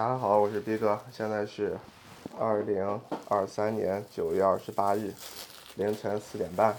[0.00, 1.76] 大家好，我是逼哥，现在是
[2.38, 5.12] 二零二三年九月二十八日
[5.74, 6.74] 凌晨四点半。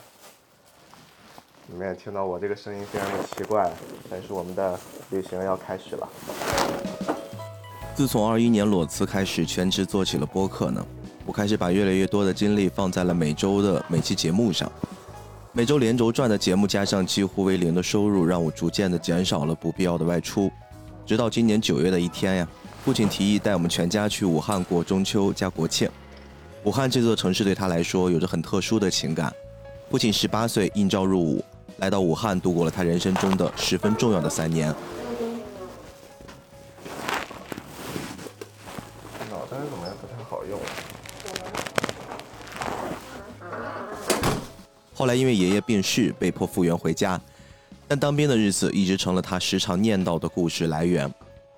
[1.67, 3.71] 你们也听到我这个声音非常的奇怪，
[4.09, 4.75] 但是我们的
[5.11, 6.09] 旅行要开始了。
[7.93, 10.83] 自从二一年裸辞开始全职做起了播客呢，
[11.23, 14.67] 我开始把越来越多的精力放在了每周的每期节目上。
[15.53, 20.49] 每周连轴转的节目加上几乎为零的收入，让我逐渐的减少了不必要的外出。
[21.05, 22.47] 直到今年九月的一天呀，
[22.83, 25.87] 父亲提议带我们全家去武汉过中秋加国庆。
[26.63, 29.31] 武汉这座城市对他来说有着很特殊的情感。
[29.89, 31.43] 父亲十八岁应召入伍。
[31.77, 34.67] 来到武汉，度过了他人生中的十分重要的三年。
[39.29, 39.93] 脑袋怎么也？
[39.99, 40.59] 不太好用。
[44.93, 47.19] 后来因为爷爷病逝，被迫复员回家，
[47.87, 51.11] 但当兵的日子一直成了他时常念叨的故事来源。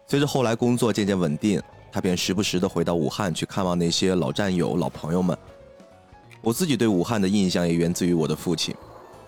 [0.08, 5.38] 随着后来工作渐渐稳定，他便时不时的回到武汉去看望那些老战友、老朋友们。
[6.42, 8.76] 我自己对武汉的印象也源自于我的父亲。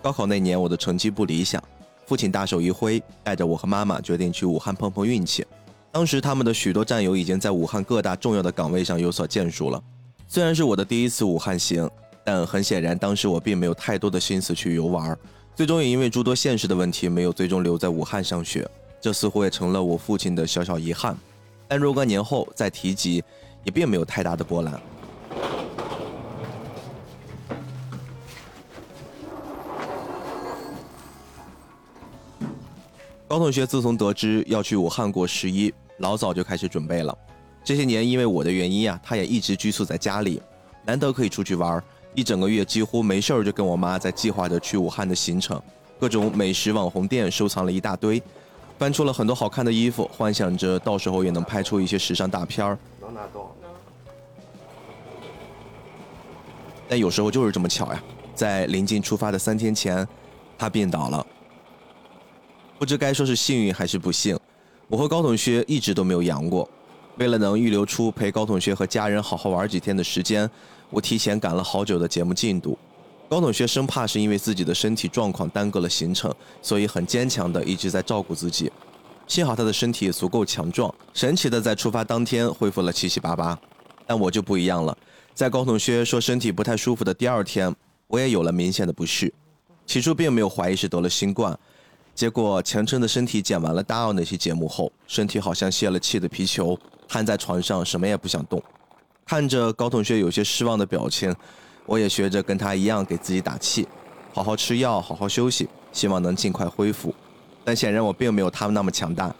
[0.02, 1.62] 高考那年，我的成绩不理想，
[2.04, 5.44] 父亲大手一挥，带着我和妈妈决定去武汉碰碰运气。
[5.90, 9.82] 当时他们的许多战友已经在武汉各大重要的岗位上有所建树了。
[10.28, 11.88] 虽然是我的第一次武汉行，
[12.22, 15.16] 但很显然当时我并没有太多的心思去游玩。
[15.54, 18.68] 最终也因为诸多现实的问题，没有最终留在武汉上学。
[19.06, 21.16] 这似乎也成了我父亲的小小遗憾。
[21.68, 23.22] 但若干年后再提及，
[23.62, 24.82] 也并没有太大的波澜。
[33.28, 37.16] 高同学自从得知要去武汉过十一，老早就开始准备了。
[37.62, 40.42] 这些年因为我的原因呀，他也一直拘束在家里，
[40.84, 41.80] 难得可以出去玩，
[42.12, 45.62] 一整个月几乎没事儿就跟我妈在计划着去武汉的行程，
[46.00, 48.20] 各种美食网红店收藏了一大堆，
[48.78, 52.78] 搬出了很多好看的衣服，幻想着到时候也能拍出一些时尚大片儿。
[56.88, 58.02] 但有时候就是这么巧呀，
[58.34, 60.06] 在临近出发的三天前，
[60.58, 61.26] 他病倒了。
[62.78, 64.38] 不知该说是幸运还是不幸，
[64.88, 66.68] 我和高同学一直都没有阳过。
[67.16, 70.48] 为了能预留出陪高同学和家人好好玩几天的时间，
[70.90, 72.78] 我提前赶了好久的节目进度。
[73.28, 76.32] 高同学生怕是因为自己的身体状况耽搁了行程，
[76.62, 78.70] 所以很坚强的一直在照顾自己。
[79.26, 83.58] 幸好他的身体足够强壮，神奇的在出发当天恢复了七七八八。
[84.06, 84.96] 但我就不一样了，
[85.34, 87.74] 在高同学说身体不太舒服的第二天，
[88.06, 89.32] 我也有了明显的不适。
[89.84, 91.58] 起初并没有怀疑是得了新冠。
[92.14, 96.78] 结果，强撑的身体剪完了大奥那期节目后，身体好像泄了气的皮球，
[97.08, 98.62] 瘫在床上，什么也不想动。
[99.26, 101.34] 看着高同学有些失望的表情，
[101.86, 103.88] 我也学着跟他一样给自己打气，
[104.34, 107.14] 好好吃药，好好休息，希望能尽快恢复。
[107.64, 109.34] 但显然我并没有他们那么强大。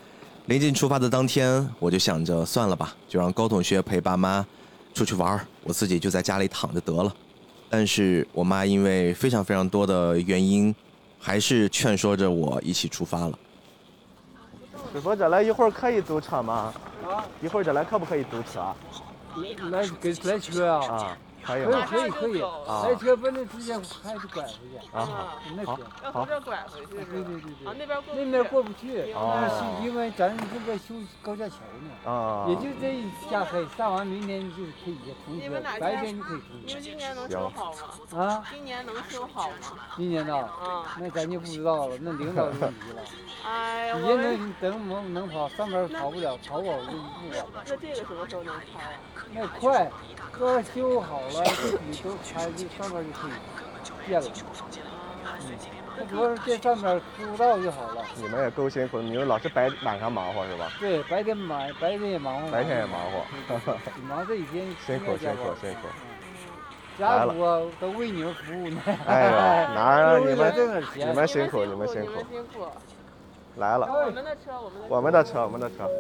[0.47, 4.47] 临近出发的当天，我就想着算了吧，就让高同学陪爸妈
[4.95, 7.13] 出去玩，我自己就在家里躺着得了。
[7.69, 10.75] 但是我妈因为非常非常多的原因。
[11.19, 13.37] 还是劝说着我一起出发了。
[14.93, 16.73] 师傅，这来一会儿可以租车吗？
[17.05, 18.61] 啊，一会儿这来可不可以租车？
[19.71, 20.87] 来给来车啊？
[20.87, 21.19] 啊。
[21.47, 22.43] 可以可以可以，
[22.83, 29.49] 来车不能直接还得拐回去啊，那行，要从这拐回去，对对对对，啊那边过那边过不去，啊，
[29.83, 36.67] 因为咱这个修高架桥呢，啊，也就这一下黑，上完明天就可以通车，白天就可以通车。
[36.67, 37.79] 你们今年能修好吗？
[38.19, 39.57] 啊，今年能修好吗？
[39.97, 40.37] 今年呢？
[40.37, 43.03] 啊，那咱就不知道了，那领导的问题了。
[43.47, 47.63] 哎呀，也能等能能跑，上边跑不了，跑不了就不管了。
[47.69, 48.99] 那这个什么时候能开啊？
[49.33, 49.89] 那快。
[50.39, 53.31] 刚修好了，这底都上面就可以
[54.09, 54.27] 建了。
[55.99, 58.05] 嗯，主要是这上面铺道就好了。
[58.17, 60.71] 你们也够辛苦，你们老是白晚上忙活是吧？
[60.79, 62.51] 对，白天忙，白天也忙活。
[62.51, 63.25] 白天也忙活。
[64.09, 64.67] 忙这一天。
[64.87, 65.89] 辛苦辛苦辛苦。
[66.99, 68.81] 家属啊，都为你们服务呢。
[69.07, 70.55] 哎呀， 哪儿你们
[70.95, 72.13] 你们辛苦你们辛苦。
[73.57, 73.87] 来了。
[73.87, 74.41] 我们的车
[74.89, 75.91] 我们的车我们的车。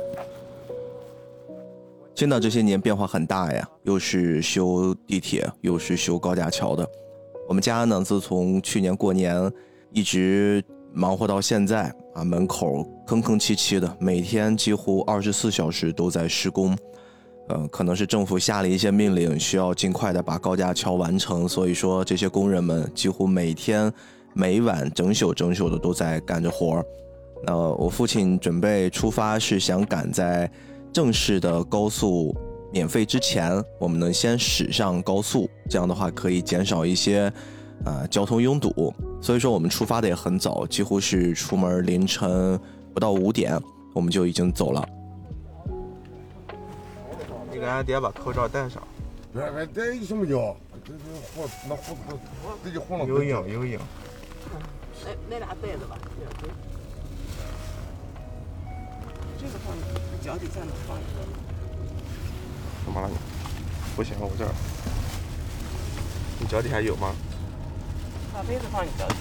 [2.16, 6.88] 青岛这些年变化很大呀，又是修地铁，又是修高架桥的。
[7.46, 9.52] 我们家呢，自从去年过年
[9.92, 10.64] 一直
[10.94, 16.74] 忙活到现在啊，门口坑坑凄凄的，每天几乎二十四小时都在施工。
[17.50, 23.92] 嗯，可能是政府下了一些命令，需要尽快的把高架桥完成，所以说这些工人们几乎每天
[24.32, 26.86] 每晚整宿整宿的都在干着活儿。
[27.44, 30.50] 那我父亲准备出发是想赶在。
[30.96, 32.34] 正式的高速
[32.72, 37.30] 免费之前，我们能先驶上高速，这样的话可以减少一些
[37.84, 38.94] 呃交通拥堵。
[39.20, 42.58] 所以说我们出发的也很早，几乎是出门凌晨
[42.94, 43.60] 不到五点，
[43.94, 44.82] 我们就已经走了。
[47.52, 48.82] 你给俺爹把口罩戴上。
[49.34, 50.56] 别别戴什么叫？
[50.82, 52.16] 这这火那火不
[52.64, 53.04] 这就红了。
[53.04, 53.78] 有影有影。
[55.04, 55.98] 那那俩袋子吧，
[59.46, 59.72] 这个放
[60.20, 61.22] 脚底下能放一个。
[62.84, 63.14] 怎么了你？
[63.94, 64.50] 不行，我这儿。
[66.40, 67.14] 你脚底下有吗？
[68.34, 69.20] 把杯子放你脚底下。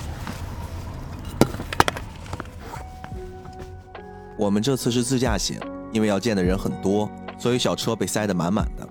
[4.36, 5.60] 我们这次是自驾行，
[5.92, 7.07] 因为要见的人很多，
[7.38, 8.89] 所以小车被塞得满满的。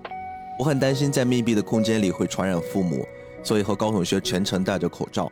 [0.57, 3.05] 我很担心在密闭的空间里会传染父母，
[3.43, 5.29] 所以和高同学全程戴着口罩。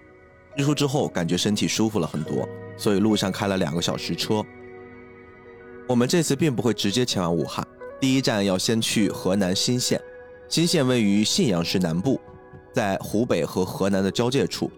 [0.58, 2.46] 日出之后，感觉身体舒服了很多，
[2.78, 4.46] 所以路上开了两个小时车。
[5.88, 7.66] 我们这次并不会直接前往武汉，
[8.00, 10.00] 第一站要先去河南新县。
[10.48, 12.20] 新县位于信阳市南部，
[12.72, 14.72] 在湖北和河南的交界处。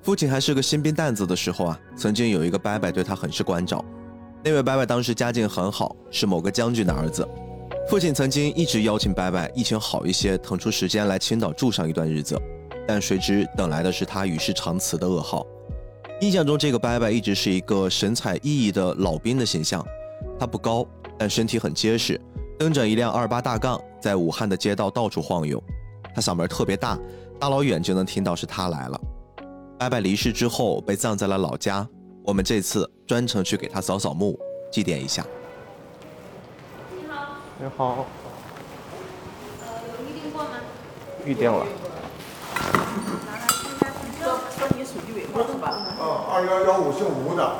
[0.00, 3.84] 父亲还是个新兵蛋子的时候啊，曾经有一个伯伯对他很是关照。
[4.42, 7.28] 那位伯伯当时家境很好，是某个将军的儿子。
[7.88, 12.40] 父亲曾经一直邀请伯伯疫情好一些，腾出时间来青岛住上一段日子，
[12.86, 15.44] 但谁知等来的是他与世长辞的噩耗。
[16.20, 19.84] 印象中，这个伯伯一直是一个神采奕奕的老兵的形象。
[20.38, 20.86] 他不高，
[21.18, 22.20] 但身体很结实，
[22.58, 25.60] 蹬着一辆二八大杠，在武汉的街道到处晃悠。
[26.14, 26.96] 他嗓门特别大，
[27.40, 29.00] 大老远就能听到是他来了。
[29.78, 31.86] 伯伯离世之后，被葬在了老家。
[32.24, 34.38] 我们这次专程去给他扫扫墓，
[34.70, 35.24] 祭奠一下。
[36.94, 37.26] 你好。
[37.58, 38.06] 你好。
[39.62, 40.50] 呃，有预定过吗？
[41.24, 41.66] 预定了。
[44.58, 45.68] 说你属于尾号是吧？
[45.68, 46.02] 啊，
[46.32, 47.56] 二幺幺五姓吴的。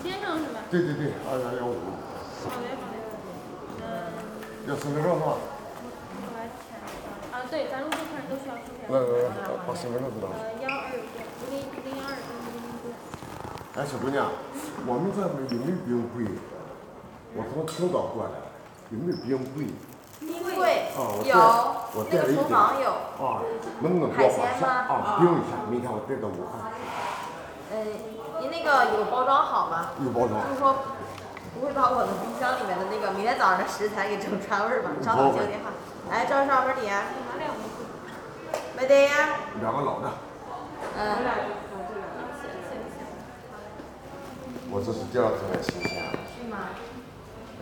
[0.00, 0.64] 吴先生是吧？
[0.70, 1.76] 对对对，二幺幺五。
[2.48, 2.96] 好嘞好嘞。
[3.84, 3.84] 嗯。
[4.66, 5.36] 要身份证是吧？
[5.36, 7.36] 我来签一下。
[7.36, 8.88] 啊，对，咱入住客人都需要出示。
[8.88, 10.32] 来来来，把身份证知道。
[10.32, 11.04] 呃，幺二零
[11.52, 12.96] 零二零零零。
[13.76, 14.32] 哎，小姑娘，
[14.88, 16.24] 我们这没有没有冰柜？
[17.36, 18.32] 我从青岛过来，
[18.88, 19.68] 有没有冰柜？
[20.18, 21.36] 冰柜啊，我有，
[21.92, 22.88] 我那个厨房有。
[23.20, 23.44] 啊，
[23.84, 25.68] 能不能给我把下啊冰一下？
[25.68, 26.72] 明天我带到武汉。
[27.72, 27.86] 嗯，
[28.40, 29.90] 您那个有包装好吗？
[30.02, 30.42] 有包装。
[30.48, 30.74] 就是说，
[31.54, 34.90] 不会把我的冰箱里面的那个明天早上的食材给整串味儿吧？
[35.02, 35.70] 稍等，接个电话。
[36.10, 37.02] 哎，赵少门点。
[38.76, 39.36] 没得呀。
[39.60, 40.10] 两个老的。
[40.96, 41.16] 嗯。
[44.72, 46.10] 我这是第二次来新县。
[46.32, 46.56] 是吗？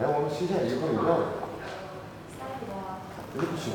[0.01, 1.27] 哎，我们新鲜一共有多少人？
[2.39, 2.73] 三十多。
[3.35, 3.73] 真不行。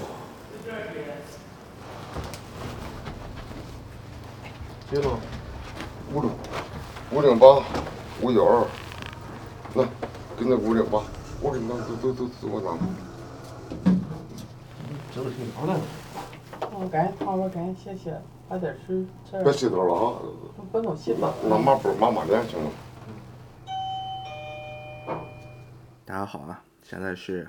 [4.90, 5.18] 记住，
[6.14, 6.30] 五六
[7.14, 7.64] 五零八
[8.24, 8.66] 五幺二，
[9.76, 9.88] 来，
[10.36, 11.00] 跟那五零八，
[11.40, 12.76] 我给你拿，走走走走，我拿。
[15.14, 15.80] 这个挺好的。
[16.72, 18.20] 我干，好，我干，谢谢，
[18.50, 19.06] 把点水。
[19.44, 20.20] 别洗澡了啊！
[20.72, 21.32] 不能洗了。
[21.48, 22.72] 拿抹布抹抹脸行吗？
[26.06, 27.48] 大家好啊，现在是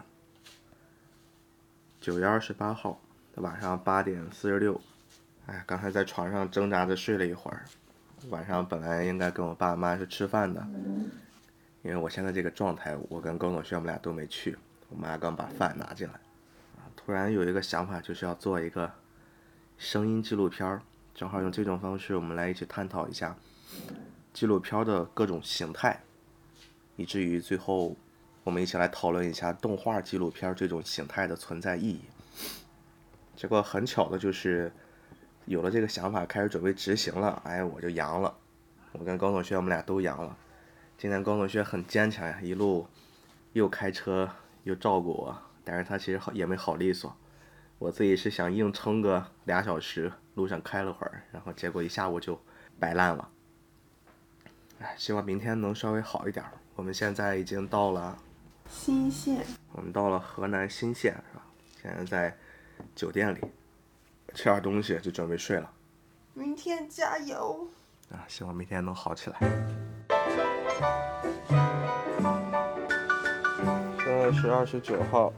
[2.02, 2.98] 九月二十八号
[3.34, 4.78] 的晚上八点四十六。
[5.46, 7.64] 哎，刚才在床上挣扎着睡了一会儿。
[8.30, 10.66] 晚上本来应该跟我爸妈是吃饭的，
[11.82, 14.56] 因为我现在这个状态，我跟高同学我们俩都没去。
[14.88, 16.14] 我妈刚把饭拿进来，
[16.96, 18.90] 突然有一个想法，就是要做一个
[19.76, 20.80] 声音纪录片儿，
[21.14, 23.36] 正好用这种方式，我们来一起探讨一下
[24.32, 26.00] 纪录片的各种形态，
[26.96, 27.94] 以至于最后
[28.42, 32.00] 我们一起来讨论一下动画纪录片这种形态的存在意义。
[33.36, 34.72] 结果很巧的就是。
[35.46, 38.34] 有了这个想法，开始准备执行了，哎，我就阳了。
[38.92, 40.36] 我跟高同学我们俩都阳了。
[40.96, 42.86] 今天高同学很坚强呀，一路
[43.52, 44.30] 又开车
[44.62, 47.14] 又照顾我，但是他其实好也没好利索。
[47.78, 52.40] 我自己是想硬撑个俩小时，路上开了会儿，然后结果一下午就
[52.78, 53.28] 摆烂了。
[54.78, 56.44] 哎，希望明天能稍微好一点。
[56.76, 58.16] 我们现在已经到了
[58.68, 61.44] 新县，我们到了河南新县是吧？
[61.82, 62.36] 现在在
[62.94, 63.40] 酒店里。
[64.34, 65.70] 吃点东西就准备睡了，
[66.34, 67.68] 明天加油
[68.10, 68.26] 啊！
[68.26, 69.38] 希望明天能好起来。
[73.98, 75.32] 现在是二十九号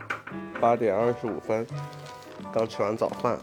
[0.58, 1.66] 八点二十五分，
[2.50, 3.38] 刚吃完早饭。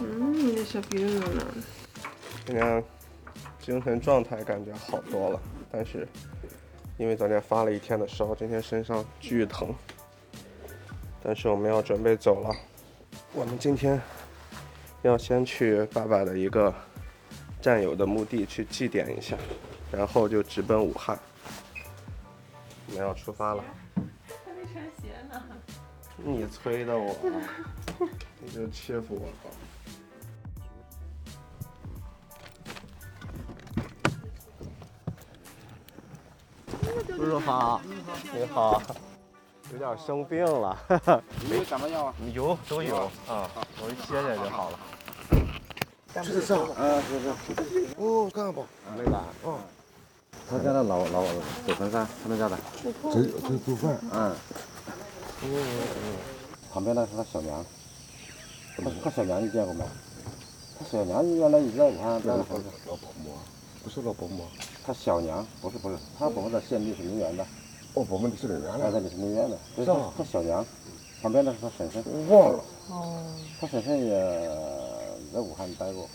[0.00, 1.46] 嗯，你的小兵呢？
[2.46, 2.82] 今天
[3.60, 6.08] 精神状态感觉好多了，但是
[6.96, 9.68] 因为昨天发了一天的烧，今天身上巨疼。
[11.22, 12.50] 但是我们要准备走了，
[13.34, 14.00] 我们今天。
[15.04, 16.74] 要先去爸爸的一个
[17.60, 19.36] 战友的墓地去祭奠一下，
[19.92, 21.18] 然后就直奔武汉。
[22.86, 23.62] 我们要出发了。
[24.46, 25.42] 还没穿鞋呢。
[26.16, 27.14] 你催的我，
[28.40, 29.50] 你就欺负我吧。
[37.08, 37.82] 叔叔好，
[38.32, 38.80] 你好。
[39.72, 40.76] 有点生病了。
[41.48, 42.14] 没 有感冒药啊？
[42.32, 42.96] 有都有
[43.28, 44.78] 啊，我一歇歇就好了。
[46.22, 46.54] 吃的啥？
[46.76, 47.28] 嗯，是是。
[47.96, 48.62] 哦，干吧。
[48.96, 49.18] 没来。
[49.42, 49.58] 哦，
[50.48, 51.24] 他家的老老
[51.66, 52.56] 祖坟山，他们家的。
[52.82, 53.98] 这这做饭。
[54.12, 54.34] 嗯。
[56.72, 57.64] 旁边那是他小娘，
[58.76, 59.84] 他他小娘你见过没？
[60.78, 62.64] 他小娘原来一直在武汉待的房子。
[62.86, 63.38] 老婆婆，
[63.82, 64.46] 不是老婆婆。
[64.86, 67.46] 他小娘不是不是，他伯父在县里是名园的，
[67.94, 69.00] 哦，我们的是人员他在了。
[69.00, 70.64] 历史名园的，就是他小娘，
[71.22, 72.58] 旁边那是他婶婶，我忘了。
[72.90, 73.22] 哦
[73.60, 74.50] 他婶婶也
[75.32, 76.06] 在武汉待过，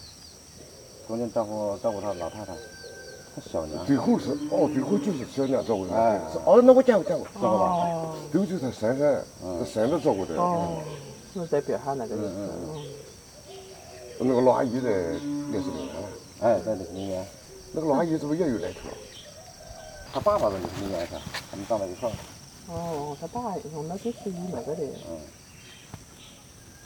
[1.07, 2.53] 中间照顾照顾他老太太，
[3.33, 3.85] 他小娘。
[3.85, 5.95] 最后是哦，最后就是小娘照顾的。
[5.95, 8.13] 哎哦，那我见过见过，知道吧？
[8.31, 10.35] 都就是他婶婶，他婶子照顾的。
[10.35, 10.77] 哦
[11.33, 12.81] 就在边上那个嗯嗯嗯。
[14.19, 16.09] 那个老阿姨在烈士陵园了。
[16.41, 17.25] 哎，在历史名园，
[17.71, 18.89] 那个老阿姨是不是也有来头？
[20.13, 21.19] 他爸爸在历史名园上，
[21.51, 22.13] 他们站在一块儿。
[22.67, 25.17] 哦，他爸用的就是以那个的，嗯，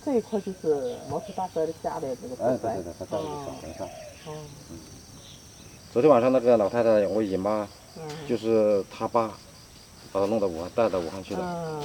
[0.06, 3.88] 这一块就是毛头大哥的家的那个哎，祖坟对对对，他在一个小坟上。
[4.25, 4.34] 哦，
[5.92, 9.34] 昨天晚上那个老太太，我姨妈，嗯就是他爸，
[10.12, 11.39] 把她弄到武汉，带到武汉去了。
[11.42, 11.82] 嗯，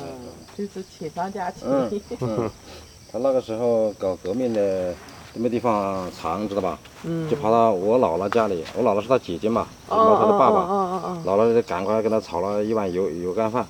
[0.56, 1.62] 就是亲上加亲。
[1.68, 2.50] 嗯嗯，
[3.10, 4.96] 他那个时候搞革命的，都
[5.38, 6.78] 没地方藏，知道吧？
[7.04, 10.56] 嗯就跑到我姥姥家里，我姥姥是他姐姐嘛，是哦毛头的爸爸。
[10.56, 13.64] 哦哦哦姥姥就赶快给他炒了一碗油油干饭，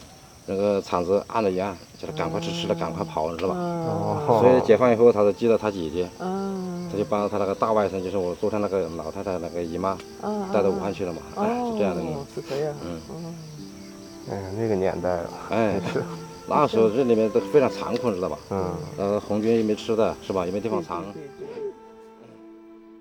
[0.46, 3.54] 那个铲子按了一按，叫他赶快吃，吃了赶快跑，知道吧？
[3.56, 4.40] 哦。
[4.40, 6.88] 所以解放以后，他就记得他姐姐，嗯。
[6.90, 12.00] 他就把他那个大外甥，就是我昨天那个老太太那个姨妈，嗯带到武汉去了嘛，哎，是这样的。
[12.00, 12.74] 哦，是这样。
[12.82, 13.34] 嗯，
[14.30, 15.30] 哎呀，那个年代了。
[15.50, 15.78] 哎，
[16.48, 18.38] 那时候这里面都非常残酷，知道吧？
[18.48, 18.64] 嗯，
[18.96, 20.46] 呃，红军也没吃的，是吧？
[20.46, 21.02] 也没地方藏。
[21.12, 21.37] 对对对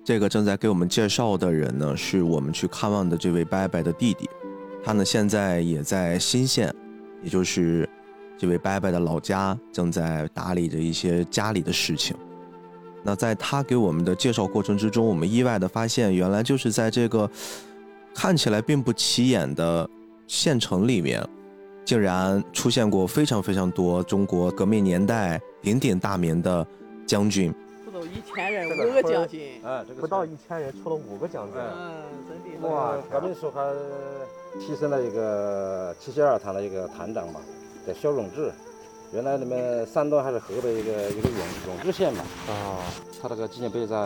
[0.08, 4.26] 这个正在给我们介绍的人呢，是我们去看望的这位伯伯的弟弟，
[4.82, 6.74] 他呢现在也在新县，
[7.22, 7.86] 也就是
[8.38, 12.16] 这位伯伯的老家，正在打理着一些家里的事情。
[13.02, 17.30] 那在他给我们的介绍过程之中，我们意外的发现，原来就是在这个
[18.14, 19.86] 看起来并不起眼的
[20.26, 21.22] 县城里面，
[21.84, 26.66] 竟然出现过非常非常多中国革命年代鼎鼎大名的
[27.06, 27.54] 将军。
[28.04, 29.60] 一千人，五个奖金。
[29.64, 31.60] 哎，这个不到一千人，出了五个奖金。
[31.60, 32.68] 嗯，真的。
[32.68, 33.72] 哇，革命时候还
[34.60, 37.40] 提升了一个七七二团的一个团长吧，
[37.86, 38.52] 叫肖永志。
[39.12, 41.38] 原来你们山东还是河北一个一个永
[41.68, 42.84] 永志县嘛，啊，
[43.22, 43.96] 他那个纪念碑在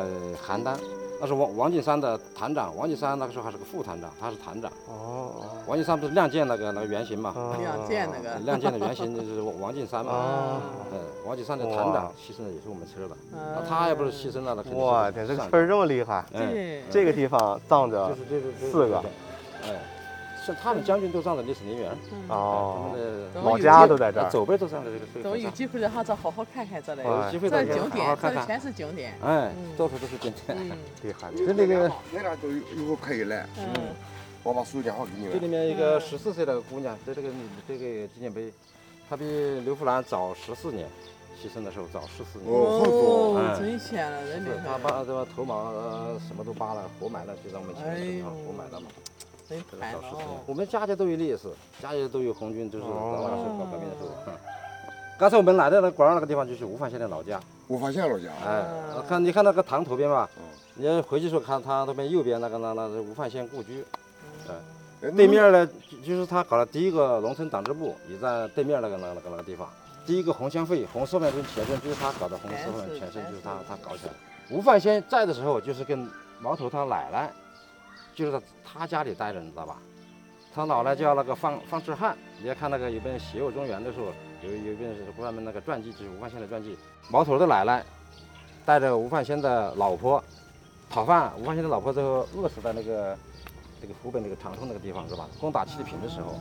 [0.46, 0.76] 邯郸，
[1.22, 4.68] 那是王王进山的团长，王进山那个时候还是个副团长，他是团长。
[4.88, 5.30] 哦，
[5.68, 7.32] 王进山不是亮剑那个那个原型嘛？
[7.36, 8.36] 哦亮剑那个。
[8.40, 10.12] 亮剑的原型就是王进山嘛。
[10.12, 10.60] 哦，
[10.90, 16.82] 嗯，王进山的团长牺牲的也是我们村的，那嗯他要不是牺牲了，那肯定哇天，这个上村儿这么厉害，哎，对。
[16.90, 18.98] 这个地方葬着就是这个四个，
[19.62, 19.80] 哎，
[20.44, 22.90] 是他们将军都葬在烈士陵园，嗯哦，
[23.32, 24.28] 他们的老家都在这儿。
[24.28, 25.48] 走辈都葬在这个这个等有。
[25.50, 27.02] 机会的话，再好好看看这里。
[27.02, 28.16] 哎有机会的这景点。
[28.20, 29.12] 这里全是景点。
[29.22, 30.58] 哎嗯，到处都是景点。
[30.58, 30.72] 嗯
[31.02, 33.94] 厉害，这里面那俩都一会儿可以来，嗯。
[34.44, 35.46] 我把手机电话给你这里。
[35.46, 37.28] 面一个十四岁的姑娘，在这个
[37.68, 38.52] 这个纪念碑，
[39.08, 39.24] 她比
[39.60, 40.88] 刘福兰早十四年，
[41.40, 42.52] 牺牲的时候早十四年。
[42.52, 44.76] 哦真险了，真厉是她。
[44.78, 48.86] 把这个头毛呃什么都扒了，活埋了，就在我们前面哎呦活埋了嘛。
[49.60, 50.00] 真这个惨了。
[50.46, 51.48] 我们家家都有烈士，
[51.80, 54.08] 家家都有红军，就是在哦那个时候搞革命的时候。
[54.26, 54.32] 嗯
[55.18, 58.28] 刚才我们来的那广儿那个地方就是吴范县的老家，我发现了家。
[58.44, 58.64] 哎，
[59.08, 60.42] 看你看那个塘头边吧嗯，
[60.74, 63.84] 你要回去时候看他那边右边那个那那是吴范县故居，
[64.48, 69.68] 哎对面呢就就是他搞了第一个农村党支部，也在对面那个那个那个那个地方。
[70.04, 74.16] 第一个红乡会红四分村前身就是他搞的，红四分前身就是他他搞起来的。
[74.50, 76.08] 吴范先在的时候，就是跟
[76.40, 77.32] 毛头他奶奶，
[78.14, 79.76] 就是在他家里待着，你知道吧？
[80.54, 84.06] 他姥奶叫那个方方志汉，你要看那个有本《血肉中原》的时候，
[84.42, 86.76] 有有一本是关于那个传记，就是吴范先的传记。
[87.08, 87.82] 毛头的奶奶
[88.66, 90.22] 带着吴范先的老婆
[90.90, 93.16] 讨饭，吴范先的老婆最后饿死在那个
[93.80, 95.26] 那个湖北那个长春那个地方是吧？
[95.40, 96.38] 攻打七里坪的时候，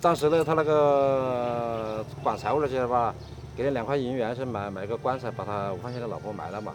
[0.00, 3.12] 当时呢他那个 管财务的些吧，
[3.56, 6.72] 给了两块银元是买买个棺材，把他吴范先的老婆埋了嘛。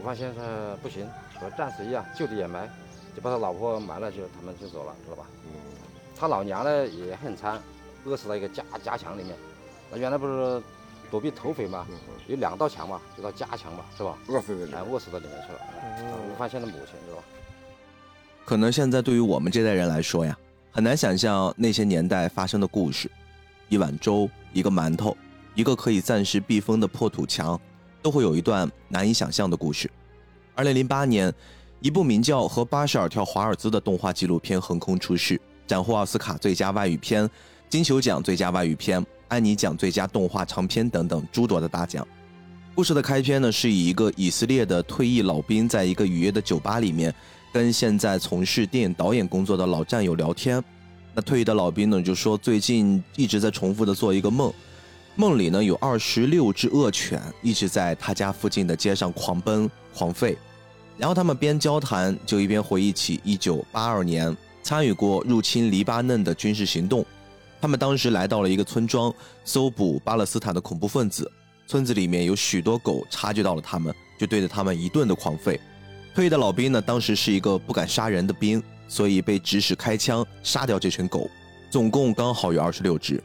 [0.00, 0.42] 吴范先说
[0.82, 1.08] 不行，
[1.40, 2.68] 和战死一样，就地掩埋，
[3.16, 5.26] 就把他老婆埋了，就他们就走了，知道吧？
[6.14, 7.58] 他老娘呢也很惨，
[8.04, 9.34] 饿死在一个家家墙里面。
[9.90, 10.62] 那原来不是
[11.10, 11.86] 躲避土匪嘛，
[12.26, 14.18] 有两道墙嘛，一道家墙嘛，是吧？
[14.28, 15.58] 饿死在这哎，饿死在里面去了。
[16.30, 17.22] 吴范先的母亲是吧？
[18.44, 20.36] 可能现在对于我们这代人来说呀，
[20.70, 23.10] 很难想象那些年代发生的故事。
[23.68, 25.16] 一碗粥，一个馒头，
[25.54, 27.60] 一个可以暂时避风的破土墙，
[28.02, 29.90] 都会有一段难以想象的故事。
[30.54, 31.32] 二零零八年，
[31.80, 37.28] 一部名叫《和八十二条华尔兹》的动画纪录片横空出世，斩获奥斯卡最佳外语片、
[37.68, 42.06] 金球奖最佳外语片、安妮奖最佳动画长片等等诸多的大奖。
[42.74, 47.14] 故事的开篇呢，是以一个以色列的退役老兵在一个雨夜的酒吧里面，
[47.52, 50.62] 跟现在从事电影导演工作的老战友聊天。
[51.14, 54.52] 那退役的老兵呢，就说最近一直在重复的做一个梦，
[55.14, 60.34] 梦里呢有二十六只恶犬一直在他家附近的街上狂奔狂吠。
[60.98, 67.04] 然后他们边交谈，就一边回忆起一九八二年参与过入侵黎巴嫩的军事行动。
[67.60, 69.12] 他们当时来到了一个村庄，
[69.44, 71.30] 搜捕巴勒斯坦的恐怖分子。
[71.66, 75.58] 村子里面有许多狗察觉到了他们，就对着他们一顿的狂吠。
[76.14, 81.28] 退役的老兵呢，当时是一个不敢杀人的兵，所以被指使开枪杀掉这群狗，
[81.70, 83.22] 总共刚好有二十六只。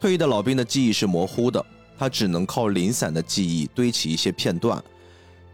[0.00, 1.64] 退役的老兵的记忆是模糊的，
[1.96, 4.82] 他只能靠零散的记忆堆起一些片段。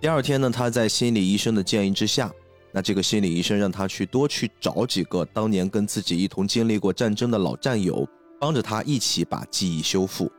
[0.00, 2.32] 第二天呢，他在心理医生的建议之下，
[2.72, 8.08] 那这个心理医生让他去多去找几个当年跟自己一同经历过战争的老战友，
[8.40, 10.32] 帮着他一起把记忆修复。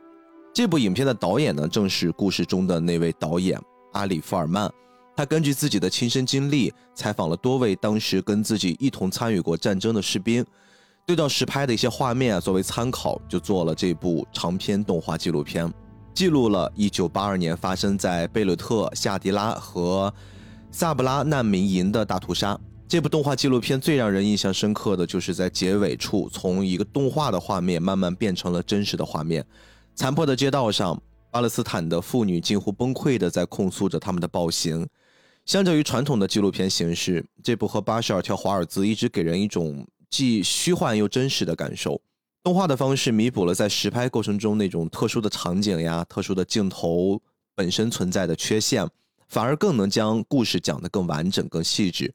[0.52, 3.56] 这部影片的导演呢，正是故事中的那位导演
[3.92, 4.68] 阿里·福尔曼。
[5.14, 10.44] 他根据自己的亲身经历，采访了多位当时跟自己一同参与过战争的士兵，
[11.06, 15.72] 对照实拍的一些画面啊作为参考，就做了这部长篇动画纪录片，
[16.14, 20.12] 记录了1982年发生在贝鲁特、夏迪拉和
[20.70, 22.58] 萨布拉难民营的大屠杀。
[22.86, 29.44] 这部动画纪录片最让人印象深刻的就是在结尾处，从一个动画的画面慢慢变成了真实的画面。
[29.94, 31.00] 残破的街道上，
[31.30, 34.86] 巴勒斯坦的妇女近乎崩溃地在控诉着他们的暴行。
[35.46, 41.98] 相较于传统的纪录片形式，这部和《巴什尔跳华尔兹》一直给人一种既虚幻又真实的感受。
[42.42, 47.22] 动画的方式弥补了在实拍过程中那种特殊的场景呀、特殊的镜头
[47.54, 48.88] 本身存在的缺陷，
[49.28, 52.12] 反而更能将故事讲得更完整、更细致。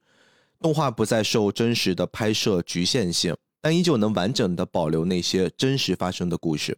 [0.60, 6.78] 动画不再受真实的拍摄局限性，但依旧能完整地保留那些真实发生的故事。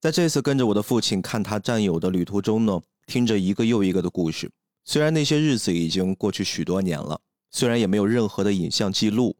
[0.00, 4.48] 在这次跟着我的父亲看他战友的旅途中呢，听着一个又一个的故事。
[4.84, 9.34] 虽然那些日子已经过去许多年了，虽然也没有任何的影像记录，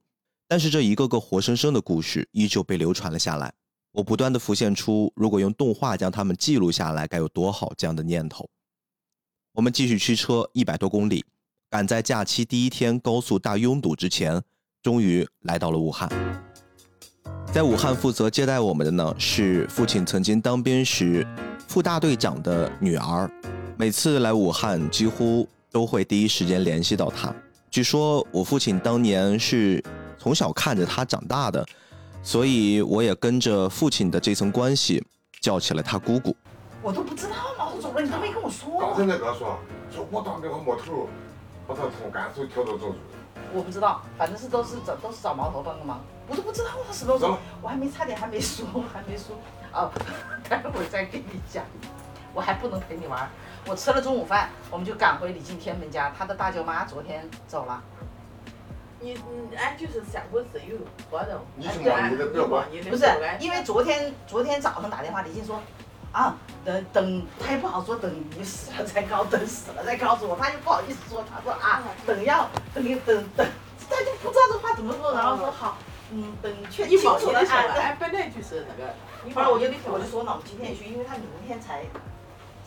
[0.48, 3.52] 但是这一个个活生生的故事依旧被流传了下来。
[3.92, 8.48] 我不断的浮现出，如果用动画将它们记录下来，该有多好这样的念头。
[9.52, 11.24] 我们继续驱车一百多公里，
[11.68, 14.42] 赶在假期第一天高速大拥堵之前，
[14.82, 16.08] 终于来到了武汉。
[17.52, 21.26] 在武汉负责接待我们的呢，是父亲曾经当兵时
[21.66, 23.30] 副大队长的女儿。
[23.76, 27.34] 每次来武汉，几乎都会第一时间联系到他。
[27.70, 29.82] 据说我父亲当年是
[30.18, 31.64] 从小看着他长大的，
[32.22, 35.02] 所以我也跟着父亲的这层关系
[35.40, 36.36] 叫起了他姑姑。
[36.82, 38.78] 我都不知道嘛，我走了你都没跟我说。
[38.80, 39.58] 刚才那个说，
[39.94, 41.08] 说我当那个木头，
[41.66, 42.94] 把他从甘肃调到郑州。
[43.54, 49.36] 我不知道，反正是都是找都是找毛头帮的忙，我都不知道他什么时候，我还没差点还没说，还没说，
[49.72, 49.90] 哦，
[50.48, 51.64] 待会儿再跟你讲，
[52.34, 53.30] 我还不能陪你玩，
[53.66, 57.82] 我吃了中午饭，我们就赶回李敬天们家，他的大舅妈昨天走了。
[59.00, 60.76] 你嗯，俺就是想过是有
[61.10, 62.66] 活动，你是忙你的，不要管。
[62.90, 63.06] 不是，
[63.38, 65.60] 因为昨天昨天早上打电话，李静说，
[66.10, 73.46] 啊，等等，他也不好说，等你死了再告，等死了再告诉我，他又不好意思说，他说啊，等要等等等，
[73.88, 75.78] 他就不知道这话怎么说，然后说好，
[76.10, 78.94] 嗯，等确清楚了，俺本来就是那个。
[79.34, 81.84] 后来我就我就说嘛，我们今天也去，因为他明天才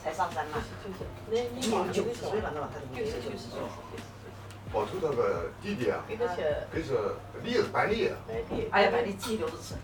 [0.02, 0.58] 才上山嘛。
[0.82, 1.04] 就是就是。
[1.28, 2.68] 那你九十岁了是吧？
[2.72, 3.60] 他就是就是岁。
[4.72, 6.96] 包头那个弟弟啊，给他去，给是
[7.44, 8.10] 栗子板栗。
[8.70, 9.74] 哎呀，板栗自己留着吃，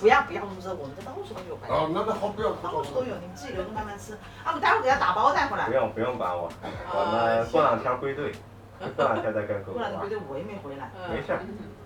[0.00, 1.54] 不要不要入热，我们这到处都有。
[1.68, 2.50] 哦，那那好，不要。
[2.62, 4.14] 到处都有，你们自己留着慢慢吃。
[4.42, 5.66] 啊，我们待会儿给他打包带回来。
[5.66, 6.50] 不用不用管我，
[6.92, 8.32] 我们过两天归队，
[8.96, 10.90] 过两天再跟狗过两天归队，我也没回来。
[11.08, 11.38] 没事，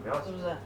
[0.02, 0.56] 不要是不是？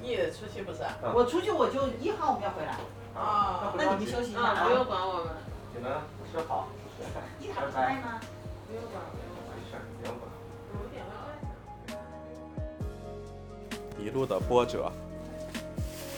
[0.00, 0.84] 你出去不是？
[1.14, 2.76] 我出去我就一号我们要回来。
[3.18, 4.64] 啊，那你们休息一下啊。
[4.64, 5.32] 不用管我们。
[5.74, 5.90] 你们
[6.30, 6.68] 吃好。
[7.40, 8.20] 一号在吗？
[8.68, 9.00] 不用管，
[13.98, 14.90] 一路的波折，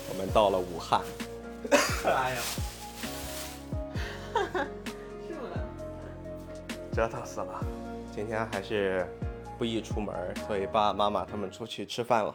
[0.08, 1.00] 我们到了武汉。
[2.04, 2.40] 哎呀！
[6.92, 7.64] 折腾死了！
[8.14, 9.06] 今天还是
[9.56, 10.14] 不宜出门，
[10.46, 12.34] 所以爸爸妈妈他们出去吃饭了，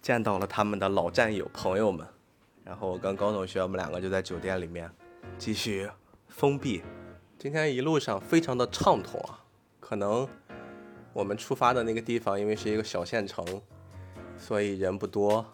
[0.00, 2.06] 见到了他们的老战友朋友们。
[2.64, 4.90] 然后我跟高同学，我们两个就在酒店里面
[5.38, 5.88] 继续
[6.28, 6.82] 封闭。
[7.38, 9.44] 今天一路上非常的畅通啊，
[9.78, 10.26] 可能
[11.12, 13.44] 我们出发的那个地方因为是一个小县城，
[14.42, 15.44] 所以人不多。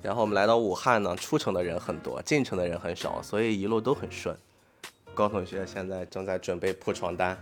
[0.00, 4.34] 然后我们来到武汉呢，出城的人很多，进城的人很少，所以一路都很顺。
[5.14, 7.36] 高同学现在正在准备铺床单，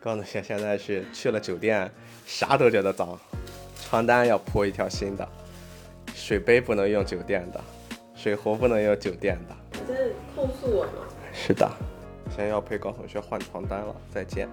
[0.00, 1.90] 高同学现在是去了酒店，
[2.24, 3.18] 啥都觉得脏，
[3.82, 5.28] 床单要铺一条新的，
[6.14, 7.60] 水杯不能用酒店的。
[8.14, 9.94] 水壶不能用酒店的，你在
[10.34, 10.92] 控诉我吗？
[11.32, 11.68] 是的，
[12.28, 14.48] 现在要陪高同学换床单了，再见。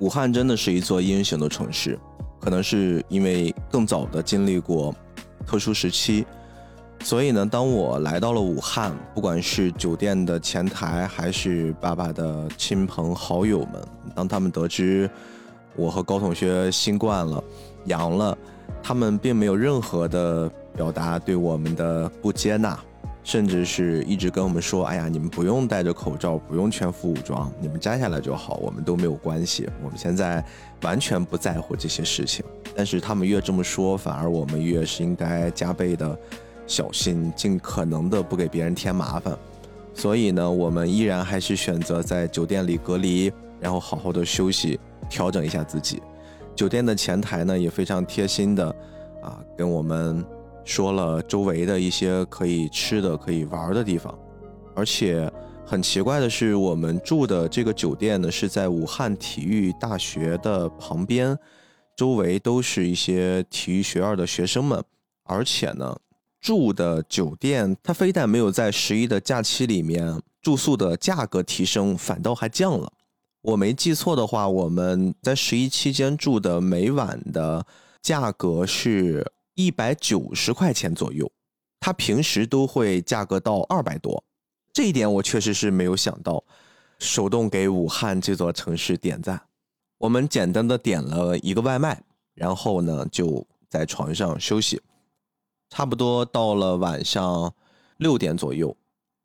[0.00, 1.98] 武汉真的是一座英雄的城市，
[2.48, 4.94] 可能是因为更早的经历过
[5.46, 6.24] 特殊时期，
[7.00, 13.72] 所以呢，当我来到了武汉，不管是酒店的前台，还是爸爸的亲朋好友们，
[14.14, 15.10] 当他们得知
[15.76, 17.44] 我和高同学新冠了、
[17.84, 18.38] 阳了，
[18.82, 22.80] 他们并没有任何的表达对我们的不接纳。
[23.28, 29.68] 甚至是一直跟我们说：“哎呀，你们不用戴着口罩，不用全副武装，你们摘下来就好，我们都没有关系。
[29.84, 30.42] 我们现在
[30.80, 32.42] 完全不在乎这些事情。
[32.74, 36.18] 但是他们越这么说，反而我们越是应该加倍的
[36.66, 39.36] 小心，尽可能的不给别人添麻烦。
[39.92, 46.00] 所以呢，我们依然还是选择在酒店里隔离，然后好好的休息，调整一下自己。
[46.56, 48.74] 酒店的前台呢也非常贴心的
[49.20, 50.24] 啊，跟我们。”
[50.68, 54.16] 说了周围的一些可以吃的、可以玩的地方，
[54.76, 55.32] 而且
[55.64, 61.34] 很奇怪的是，我们住的这个酒店呢是在武汉体育大学的旁边，
[61.96, 64.84] 周围都是一些体育学院的学生们，
[65.24, 65.96] 而且呢，
[66.38, 72.92] 住的酒店它非但没有在十一的假期里面住宿的价格提升，反倒还降了。
[73.40, 77.64] 我没记错的话，我们在十一期间住的每晚的
[78.02, 79.32] 价格是。
[79.58, 81.28] 一百九十块钱左右，
[81.80, 84.22] 它平时都会价格到二百多，
[84.72, 86.44] 这一点我确实是没有想到。
[87.00, 89.40] 手动给武汉这座城市点赞。
[89.98, 92.00] 我们简单的点了一个外卖，
[92.34, 94.80] 然后呢就在床上休息。
[95.70, 97.52] 差不多到了晚上
[97.96, 98.76] 六点左右，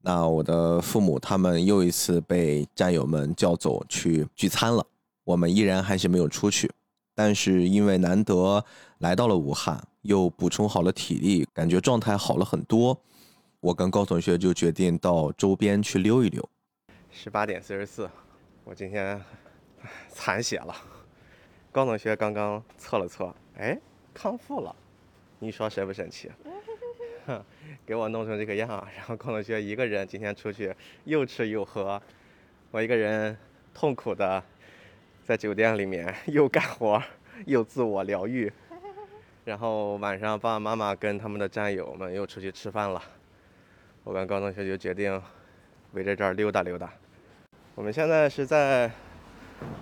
[0.02, 4.84] 那我的父母他们又一次被战友们叫走去聚餐了。
[5.26, 6.72] 我们依然还是没有出去，
[7.14, 8.66] 但是因为难得
[8.98, 9.88] 来到了武汉。
[10.04, 12.98] 又补充好了体力，感觉状态好了很多。
[13.60, 16.48] 我跟高同学就决定到周边去溜一溜。
[17.10, 18.10] 十八点四十四，
[18.66, 19.22] 我今天
[20.10, 20.76] 残血了。
[21.72, 23.80] 高同学刚刚测了测，哎，
[24.14, 24.76] 康复了。
[25.40, 26.30] 你说神不神奇？
[27.26, 27.42] 哼，
[27.86, 32.02] 给我弄成这个样，然后高同学一个人今天出去又吃又喝，
[32.72, 33.38] 我一个人
[33.74, 34.44] 痛苦的
[35.24, 37.02] 在酒店里面 又干活
[37.46, 38.52] 又自我疗愈。
[39.46, 43.02] 然后晚上爸爸妈妈跟他们的战友们又出去吃饭了，
[44.06, 45.22] 我跟高同学就决定
[45.92, 46.90] 围着这儿溜达溜达。
[47.76, 48.90] 我们现在是在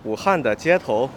[0.03, 1.07] 武汉的街头，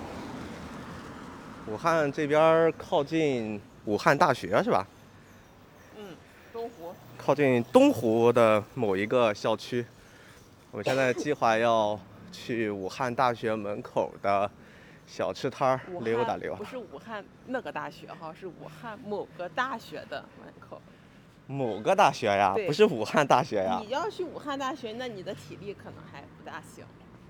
[1.69, 4.87] 武汉这边靠近武汉大学是吧？
[5.97, 6.15] 嗯，
[6.53, 6.95] 东湖。
[7.17, 9.87] 靠近东湖的某一个校区。
[10.71, 11.99] 我们现在计划要
[12.31, 14.51] 去武汉大学门口的。
[15.07, 20.81] 小吃摊儿溜达溜，不是武汉那个大学哈，是武汉某个大学的门口。
[21.47, 23.79] 某个大学呀，不是武汉大学呀。
[23.85, 26.85] 你要去武汉大学，那你的体力可能还不大行。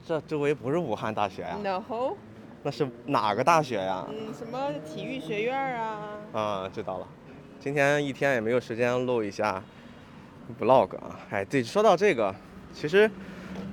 [0.06, 2.14] 这周围不是武汉大学呀？No。
[2.62, 4.06] 那是哪个大学呀？
[4.08, 5.98] 嗯，什么体育学院啊？
[6.32, 7.08] 啊，知道了。
[7.58, 9.62] 今天一天也没有时间录一下
[10.60, 11.18] vlog 啊。
[11.30, 12.32] 哎，对，说到这个，
[12.72, 13.10] 其实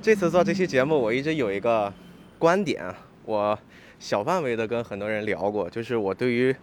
[0.02, 1.94] 这次做这期节目，我一直有一个
[2.40, 2.84] 观点，
[3.26, 3.58] 我。
[4.02, 6.54] 小范围的跟很多人聊过，就是我对于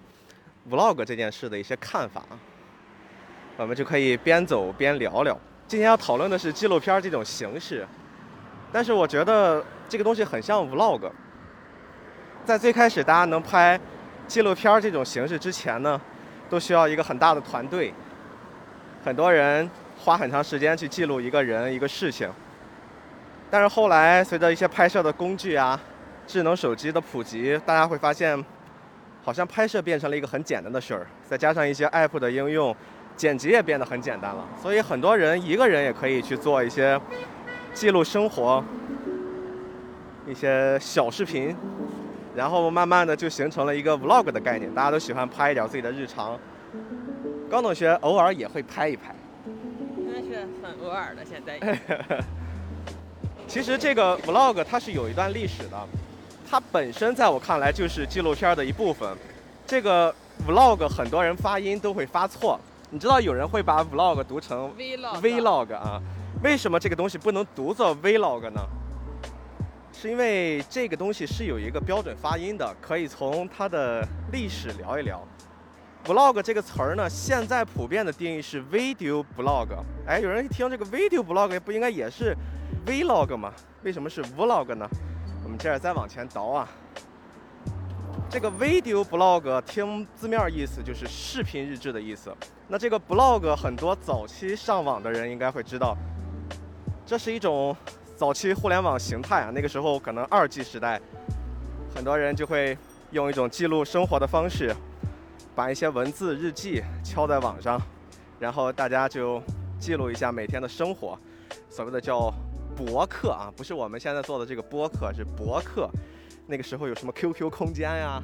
[0.68, 2.20] vlog 这件事的一些看法，
[3.56, 5.38] 我们就可以边走边聊聊。
[5.68, 7.86] 今天要讨论的是纪录片这种形式，
[8.72, 11.08] 但是我觉得这个东西很像 vlog。
[12.44, 13.78] 在最开始大家能拍
[14.26, 16.00] 纪录片这种形式之前呢，
[16.50, 17.94] 都需要一个很大的团队，
[19.04, 22.28] 很多人花很长时间去记录一个人一个事情。
[23.48, 25.80] 但是后来随着一些拍摄的工具啊。
[26.28, 28.44] 智能手机的普及，大家会发现，
[29.24, 31.06] 好像拍摄变成了一个很简单的事儿。
[31.26, 32.76] 再加上一些 app 的应用，
[33.16, 34.46] 剪辑也变得很简单了。
[34.60, 37.00] 所以很多人一个人也可以去做一些
[37.72, 38.62] 记录生活、
[40.26, 41.56] 一些小视频，
[42.36, 44.70] 然后慢慢的就形成了一个 vlog 的概念。
[44.74, 46.38] 大家都喜欢拍一点自己的日常。
[47.48, 49.16] 高同学偶尔也会拍一拍，
[50.12, 51.24] 但是很偶尔的。
[51.24, 51.58] 现在，
[53.48, 55.88] 其实这个 vlog 它是有一段历史的。
[56.50, 59.16] 它本身在我看来就是纪录片的一部分。
[59.66, 60.14] 这个
[60.46, 62.58] vlog 很多人发音都会发错，
[62.88, 66.00] 你知道有人会把 vlog 读成 vlog 啊？
[66.42, 68.62] 为什么这个东西不能读作 vlog 呢？
[69.92, 75.22] 是因为这个东西是有一个标准发音的，可以从它的历史聊一聊。
[76.06, 79.68] vlog 这个词儿呢，现在普遍的定义是 video blog。
[80.06, 82.34] 哎，有人一听这个 video blog 不应该也是
[82.86, 83.52] vlog 吗？
[83.82, 84.88] 为什么是 vlog 呢？
[85.48, 86.68] 我们接着再往前倒啊，
[88.28, 92.30] 这个 video blog 听字面意思就是视频日志的意思。
[92.68, 95.96] 那这个 blog 很多早期上网的人应该会知道，
[97.06, 97.74] 这是一种
[98.14, 99.50] 早期互联网形态啊。
[99.50, 101.00] 那个时候可能二 G 时代，
[101.94, 102.76] 很多人就会
[103.12, 104.76] 用一种记录生活的方式，
[105.54, 107.80] 把一些文字日记敲在网上，
[108.38, 109.42] 然后大家就
[109.80, 111.18] 记录一下每天的生活，
[111.70, 112.30] 所谓的叫
[112.78, 115.90] 博客啊，不是我们现在做的这个播客，是博客。
[116.46, 118.22] 那个时候有什么 QQ 空间呀，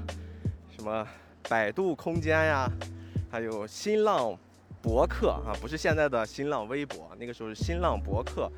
[0.70, 1.04] 什么
[1.48, 2.70] 百度空间呀，
[3.28, 4.38] 还有新浪
[4.80, 8.48] 博客啊，不是现在的新浪微博，那个时候是新浪博客。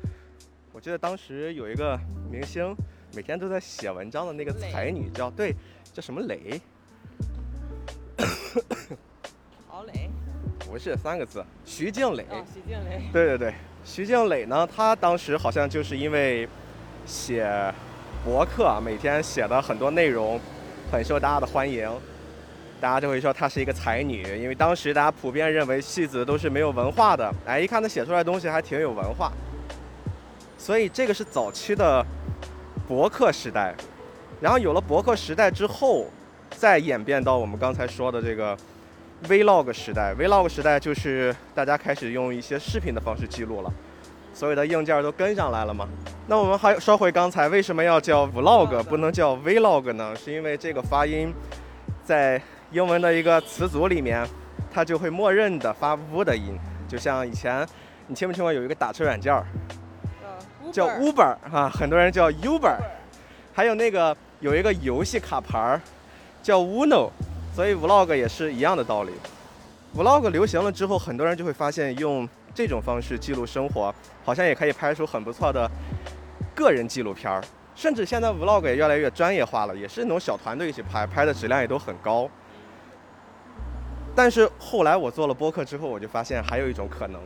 [0.71, 2.75] 我记得当时有一个明星，
[3.15, 5.55] 每天都在写文章的那个才女叫对，
[5.91, 6.61] 叫什么磊？
[10.69, 12.25] 不是三个字，徐静蕾。
[12.29, 13.01] 哦，徐静蕾。
[13.13, 13.53] 对对对，
[13.85, 16.47] 徐静蕾呢，她当时好像就是因为
[17.05, 17.49] 写
[18.23, 20.39] 博客，每天写的很多内容
[20.91, 21.89] 很受大家的欢迎，
[22.81, 29.31] 大家就会说她是一个才女，因为当时大家普遍认为戏子都是没有文化的，哎，一看她写出来的东西还挺有文化，
[30.57, 32.05] 所以这个是早期的
[32.87, 33.73] 博客时代，
[34.41, 36.07] 然后有了博客时代之后，
[36.51, 38.55] 再演变到我们刚才说的这个。
[39.23, 43.73] Vlog 时代，Vlog 时代就是大家开始用一些视频的方式记录了，
[44.31, 45.87] 所有的硬件都跟上来了嘛。
[46.27, 50.15] 那我们还说回刚才，为什么要叫 Vlog 不能叫 Vlog 呢？
[50.15, 51.33] 是因为这个发音
[52.03, 52.39] 在
[52.71, 54.23] 英文的一个词组里面，
[54.71, 56.55] 它就会默认的发 v 的音，
[56.87, 57.67] 就像以前
[58.05, 59.43] 你听没听过有一个打车软件儿
[60.71, 62.77] 叫 Uber 啊，很多人叫 Uber，
[63.51, 65.81] 还有那个有一个游戏卡牌儿
[66.43, 67.09] 叫 Uno。
[67.57, 69.11] 所以 vlog 也是一样的道理。
[69.95, 73.91] vlog 流行了之后，很多人就会发现，用这种方式记录生活，
[74.23, 75.67] 好像也可以拍出很不错的
[76.53, 77.43] 个人纪录片儿。
[77.73, 82.29] 甚至现在 vlog 也越来越专业化了，也是那种小团队一起拍，拍的质量也都很高。
[84.15, 87.19] 但是后来我做了播客之后，我就发现还有一种可能，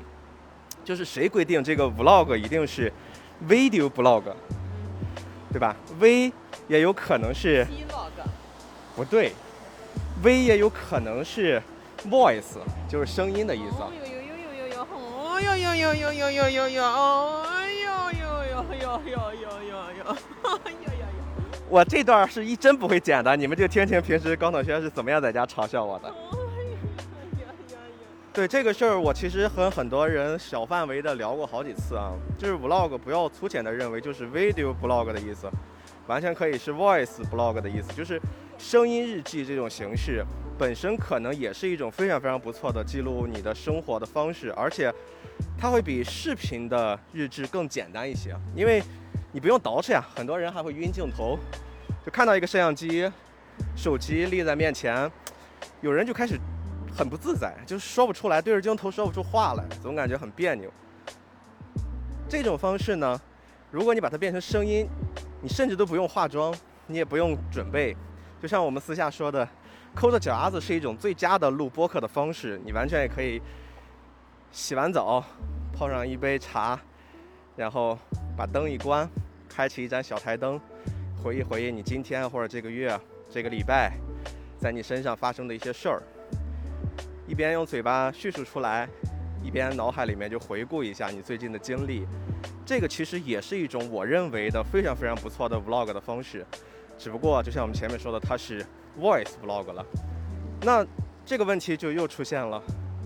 [0.85, 2.89] 就是谁规定这个 vlog 一定是
[3.49, 4.23] video blog，
[5.51, 6.31] 对吧？v
[6.69, 8.23] 也有可能是 vlog，
[8.95, 9.33] 不对。
[10.23, 11.61] V 也有可能是
[12.09, 13.77] voice，就是声音的意思。
[13.81, 15.03] 哦呦呦呦呦呦呦！
[15.23, 16.83] 哦呦呦呦呦呦呦呦呦！
[16.83, 17.83] 哦呦
[18.19, 20.15] 呦呦呦呦呦呦呦！
[20.63, 21.11] 哎呀呀呀！
[21.67, 26.13] 我这段是一真不会剪的，你们就听听平时高同学是怎么样在家嘲笑我的。
[28.33, 32.13] 对这个事儿，我其实和很多人小范围的聊过好几次啊。
[32.37, 35.49] 就是 vlog 不要粗浅的认为就是 video blog 的意思，
[36.11, 38.19] 完全可以是 voice blog 的意思，就是。
[38.63, 40.23] 声音日记这种形式
[40.55, 44.93] 本身可能也是一种非常非常不错的记录你的生活的方式，而且
[45.57, 48.79] 它会比视频的日志更简单一些，因为
[49.31, 50.05] 你不用捯饬呀。
[50.15, 51.39] 很多人还会晕镜头，
[52.05, 53.11] 就看到一个摄像机、
[53.75, 55.11] 手机立在面前，
[55.81, 56.39] 有人就开始
[56.95, 60.71] 很不自在，就说不出来，对着镜头说不出话来，总感觉很别扭。
[62.29, 63.19] 这种方式呢，
[63.71, 64.87] 如果你把它变成声音，
[65.41, 66.53] 你甚至都不用化妆，
[66.87, 67.95] 你也不用准备。
[68.41, 69.47] 就像我们私下说的，
[69.95, 72.59] 抠着脚丫子是一种最佳的录播客的方式。
[72.63, 73.41] 你完全也可以
[74.51, 75.23] 洗完澡，
[75.73, 76.79] 泡上一杯茶，
[77.55, 77.97] 然后
[78.37, 79.09] 把灯一关，
[79.49, 80.59] 开启一盏小台灯，
[81.23, 82.99] 回忆回忆你今天或者这个月、
[83.29, 83.93] 这个礼拜
[84.59, 86.01] 在你身上发生的一些事儿，
[87.27, 88.87] 一边用嘴巴叙述出来，
[89.43, 92.05] 一边脑海里面就回顾一下你最近的经历。
[92.65, 96.45] 这个其实也是一种我认为的非常非常不错的 vlog 的方式。
[96.97, 98.65] 只不过，就像我们前面说的，它是
[98.99, 99.85] voice vlog 了。
[100.61, 100.85] 那
[101.25, 102.61] 这个问题就又出现了。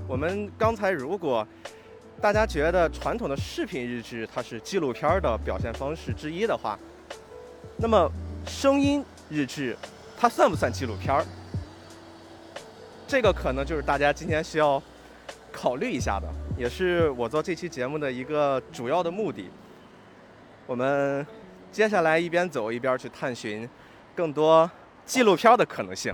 [0.07, 1.47] 我们刚才如果
[2.21, 6.77] 大家觉得传统的视频日志它是纪录片的表现方式之一的话，
[7.77, 8.11] 那么
[8.45, 9.75] 声音日志
[10.17, 11.25] 它算不算纪录片？
[13.07, 14.81] 这个可能就是大家今天需要
[15.55, 19.45] 考虑一下的，也是我做这期节目的一个主要的目的。
[20.67, 21.25] 我们
[21.71, 23.67] 接下来一边走一边去探寻。
[24.13, 24.69] 更多
[25.05, 26.13] 纪录片的可能性。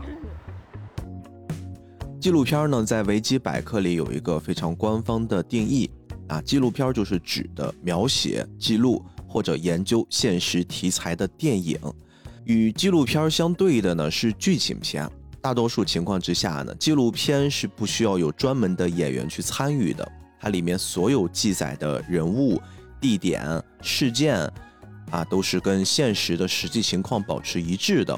[2.20, 5.88] 纪录片呢，在维基百科里有一个非常官方的定义
[6.28, 11.78] 啊，纪录片就是指的描写、记录或者研究现实题材的电影。
[12.46, 15.08] 与纪录片相对的呢是剧情片。
[15.42, 22.62] 大多数情况之下呢，纪录片是不需要有专门的演员去参与的，它里面所有记载的人物、
[23.00, 24.50] 地点、事件。
[25.10, 28.18] 啊，都是跟现实的实际情况保持一致的，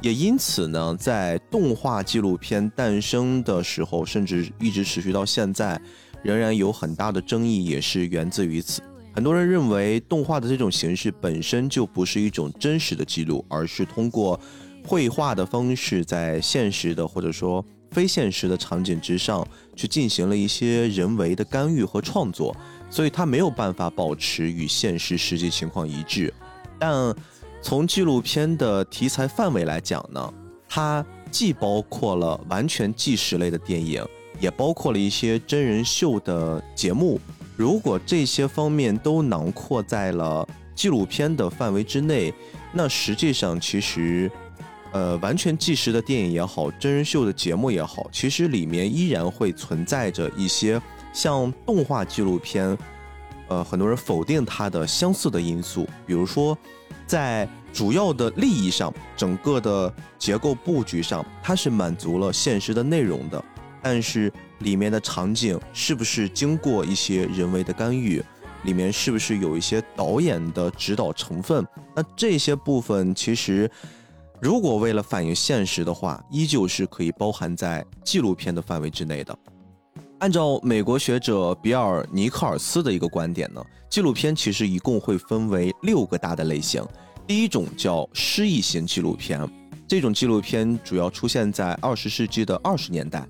[0.00, 5.80] 也因此呢，在动画纪录片诞生的时候，甚至一直持续到现在，
[6.20, 8.82] 仍然有很大的争议，也是源自于此。
[9.14, 14.40] 很多人认为，动画的这种形式本身就不是一种真实的记录，而是通过
[14.86, 22.54] 绘画的方式，在现实的或者说非现实的场景之上去进行了一些人为的干预和创作。
[22.90, 26.32] 所以它没有办法保持与现实实际情况一致。
[26.78, 27.14] 但
[27.62, 30.34] 从纪录片的题材范围来讲呢，
[30.68, 34.04] 它既包括了完全纪实类的电影，
[34.38, 37.18] 也包括了一些真人秀的节目。
[37.56, 42.34] 如果这些方面都囊括在了纪录片的范围之内，
[42.74, 44.30] 那实际上其实，
[44.92, 50.80] 呃，完全纪实的电影也好，真人秀的节目也好，其实里面依然会存在着一些
[51.12, 52.76] 像动画纪录片，
[53.48, 56.56] 呃，很多人否定它的相似的因素，比如说，
[57.06, 63.42] 在主要的利益上，整个的结构布局上，它是满足了现实的内容的，
[63.80, 68.22] 但是里面的场景是不是经过一些人为的干预？
[68.64, 71.66] 里面是不是有一些导演的指导成分？
[71.96, 73.68] 那这些部分其实，
[74.42, 79.38] 如果为了反映现实的话，依旧是可以包含在纪录片的范围之内的。
[80.18, 86.84] 按照美国学者比尔·尼克尔斯的一个观点呢，纪录片其实一共会分为六个大的类型。
[87.24, 89.48] 第一种叫诗意型纪录片，
[89.86, 93.24] 这种纪录片主要出现在二十世纪的二十年代。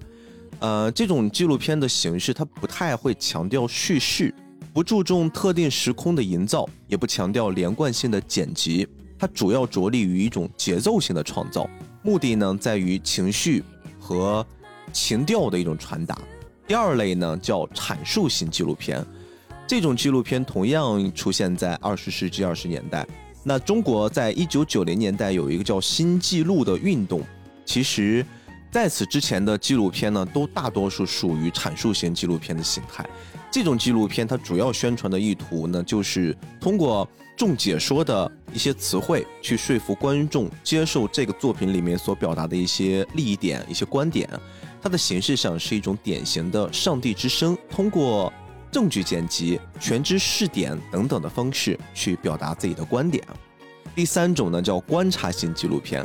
[0.60, 4.34] 呃，这种纪录片的形式它不太会强调叙事。
[4.72, 8.88] 不注重特定时空的营造，也不强调连贯性的剪辑，
[9.22, 11.70] 它主要着力于一种节奏性的创造，
[12.02, 13.62] 目的呢在于情绪
[14.00, 14.44] 和
[14.92, 16.18] 情调的一种传达。
[16.66, 19.06] 第二类呢叫阐述型纪录片，
[19.64, 23.06] 这种纪录片同样出现在二十世纪二十年代。
[23.44, 27.22] 那中国在一九九零年代有一个叫新纪录的运动，
[27.64, 28.26] 其实
[28.72, 33.08] 在此之前的纪录片呢，都大多数属于阐述型纪录片的形态。
[33.52, 44.26] 这种纪录片它主要宣传的意图呢，就是通过重解说的一些词汇，去说服观众接受这个作品里面所表达的一些利益点、一些观点。
[44.80, 48.32] 它的形式上是一种典型的上帝之声，通过
[48.70, 53.22] 证据剪辑、全知视点等等的方式去表达自己的观点。
[53.94, 56.02] 第三种呢叫观察型纪录片，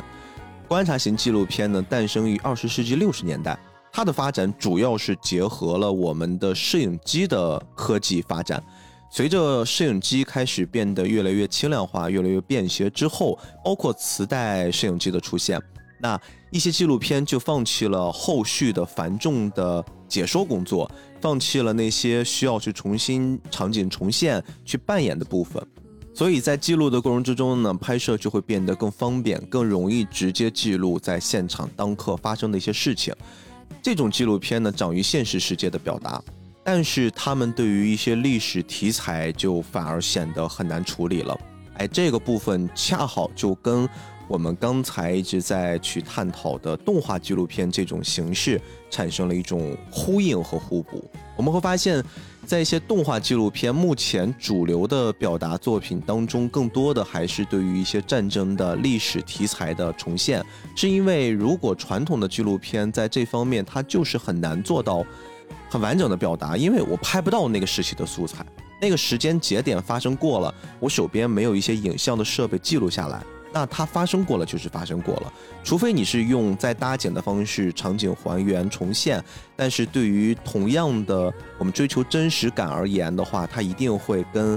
[0.68, 3.58] 观察型纪录片呢诞生于二十世纪六十年代。
[3.98, 8.62] 它的发展主要是结合了我们的摄影机的科技发展。
[9.10, 15.60] 随着摄影机开始变得越来越轻量化、越来越便携之后，包括磁带摄影机的出现，
[15.98, 16.16] 那
[16.52, 20.88] 一些纪录片就放弃了后续的繁重的解说工作，
[21.20, 25.60] 放弃了那些需要去重新场景重现、去扮演的部分。
[26.14, 33.12] 所以在记录的过程之中呢，拍摄就会变得更方便、更容易直接记录在现场当刻发生的一些事情。
[33.82, 36.22] 这种纪录片呢，长于现实世界的表达，
[36.64, 41.38] 但是他们对于一些历史题材就反而显得很难处理了。
[41.74, 43.88] 哎，这个部分恰好就跟
[44.26, 51.08] 我们刚才一直在去探讨的动画纪录片这种形式产生了一种呼应和互补。
[51.36, 52.04] 我们会发现。
[52.48, 60.42] 在一些动画纪录片目前主流的表达作品当中，更多的还是对于一些战争的历史题材的重现，
[60.74, 65.04] 是因为如果传统的纪录片在这方面，它就是很难做到
[65.68, 68.46] 很完整的表达，因为我拍不到那个时期的素材，
[68.80, 73.22] 那个时间节点发生过了，我手边没有一些影像的设备记录下来。
[73.58, 75.32] 那它发生过了就是发生过了，
[75.64, 79.20] 除非你是用在搭建的方式场景还原重现，
[79.56, 84.56] 但是对于同样的我们追求真实感而言的话，它一定会跟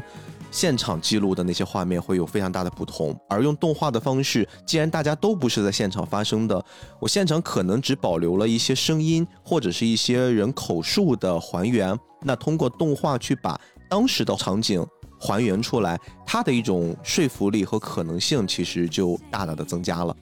[0.51, 3.19] 现场记录的那些画面会有非常大的不同。
[3.27, 6.63] 而用动画的方式，既然大家都不是在现场发生的，
[6.99, 13.59] 我现场可能只保留了一些声音或者是一些人口述的还原，那通过动画去把
[13.89, 14.85] 当时的场景。
[15.21, 20.15] 还原出来，它的一种说服力和可能性其实就大大的增加了。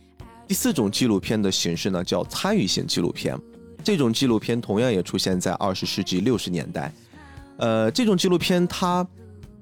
[0.45, 3.39] 第四种纪录片的形式呢，叫参与型纪录片。
[3.81, 6.91] 这种纪录片同样也出现在二十世纪六十年代。
[7.57, 9.07] 呃，这种纪录片它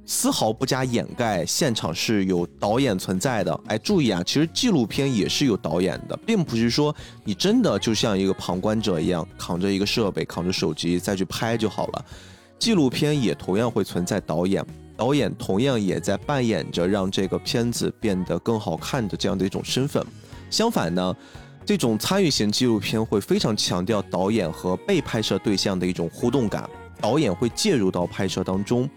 [0.06, 3.62] 丝毫不加掩盖现场是有导演存在的。
[3.68, 12.06] 哎，注意啊，其实纪录片也是有导演的，并不是说你真的就像一个旁观者一样，扛着一个设备，扛着手机再去拍就好了。
[12.58, 14.66] 纪录片也同样会存在导演。
[14.98, 20.04] 导演同样也在扮演着让这个片子变得更好看的这样的一种身份。
[20.50, 21.16] 相反呢，
[21.64, 26.68] 这种参与型纪录片会非常强调导演和被拍摄对象的一种互动感，
[27.00, 28.90] 导演会介入到拍摄当中。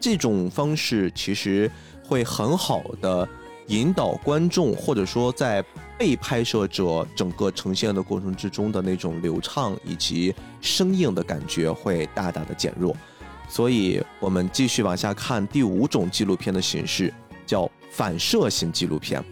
[0.00, 1.70] 这种方式其实
[2.04, 3.26] 会很好的
[3.68, 5.64] 引导观众，或者说在
[5.96, 12.94] 被拍摄者整个呈现的过程之中的那种流畅以及生硬的感觉会大大的减弱。
[13.48, 17.12] 所以，我们继续往下看第五种纪录片的形式，
[17.46, 19.22] 叫反射型纪录片。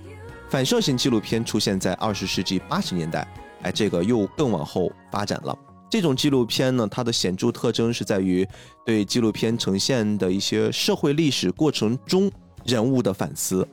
[0.49, 3.27] 反射型纪录片出现在二十世纪八十年代，
[3.63, 5.59] 哎，这个又更往后发展了。
[5.91, 8.47] 这种纪录片呢，它的显著特征是在于
[8.85, 12.31] 对纪录片呈现的一些社会历史过程中
[12.65, 13.67] 人物的反思，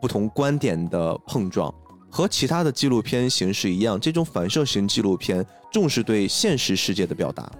[0.00, 1.72] 不同观点的碰撞。
[2.10, 7.50] 和其他的纪录片形式一样，这种反射型纪录片重视对现实世界的表达，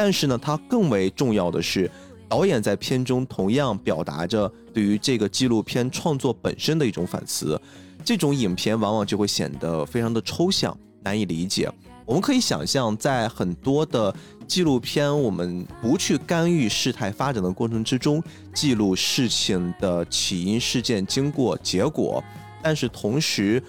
[0.00, 1.90] 但是呢，它更为重要的是，
[2.28, 7.60] 导演在片中同样表达着对于这个纪录片创作本身的一种反思。
[8.04, 11.68] 这种影片往往就会显得非常的抽象，难以理解。
[12.06, 14.14] 我们可以想象，在很多的
[14.46, 18.22] 纪录片，我们不去干预事态发展的过程之中，
[18.54, 22.22] 记录事情的起因、事件经过、结果。
[22.62, 23.60] 但是同时，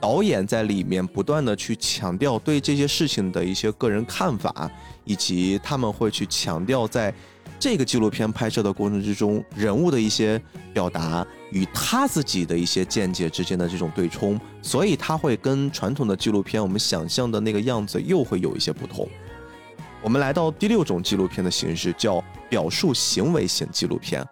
[0.00, 4.70] 导演在里面不断的去强调对这些事情的一些个人看法，
[5.06, 7.12] 以及他们会去强调在
[7.58, 10.38] 这个纪录片拍摄的过程之中，人物的一些
[10.74, 19.08] 表达与他自己的一些见解之间的这种对冲，所以他会跟传统的纪录片我们想象的那个样子又会有一些不同。
[20.02, 24.22] 我们来到第六种纪录片的形式，叫表述行为型纪录片。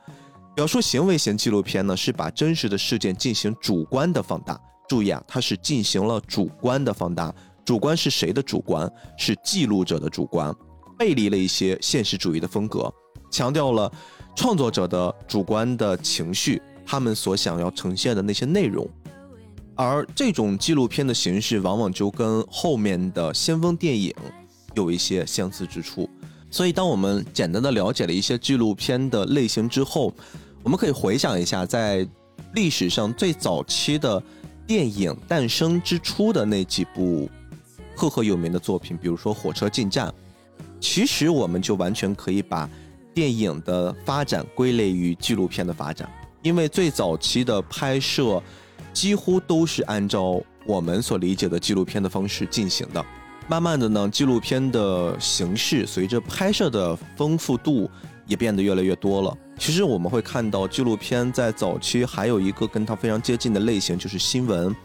[0.54, 4.60] 表述行为型纪录片呢，是把真实的事件进行主观的放大。
[4.86, 7.34] 注意啊，它是进行了主观的放大。
[7.64, 8.88] 主观是谁的主观？
[9.16, 10.54] 是记录者的主观，
[10.98, 12.92] 背离了一些现实主义的风格，
[13.30, 13.90] 强调了
[14.34, 18.88] 创作者的主观的情绪，他们所想要呈现的那些内容。
[19.76, 24.14] 而这种纪录片的形式，往往就跟后面的先锋电影
[24.74, 26.08] 有一些相似之处。
[26.48, 30.14] 所以，当我们简单的了解了一些纪录片的类型之后，
[30.62, 32.06] 我们可以回想一下，在
[32.54, 34.22] 历史上最早期的
[34.64, 37.28] 电影诞生之初的那几部
[37.96, 40.08] 赫赫有名的作品，比如说《火车进站》，
[40.84, 42.68] 其实我们就完全可以把
[43.14, 46.06] 电影的发展归类于纪录片的发展，
[46.42, 48.40] 因为最早期的拍摄
[48.92, 53.02] 几乎都是按照我们所理解的纪录片的方式进行的。
[53.48, 57.90] 慢慢的呢，纪录片的形式随着拍摄的丰富度
[58.26, 59.34] 也变得越来越多了。
[59.58, 64.76] 其实我们会看到，纪录片在早期还有一个跟它非常接近的类型，就是新闻。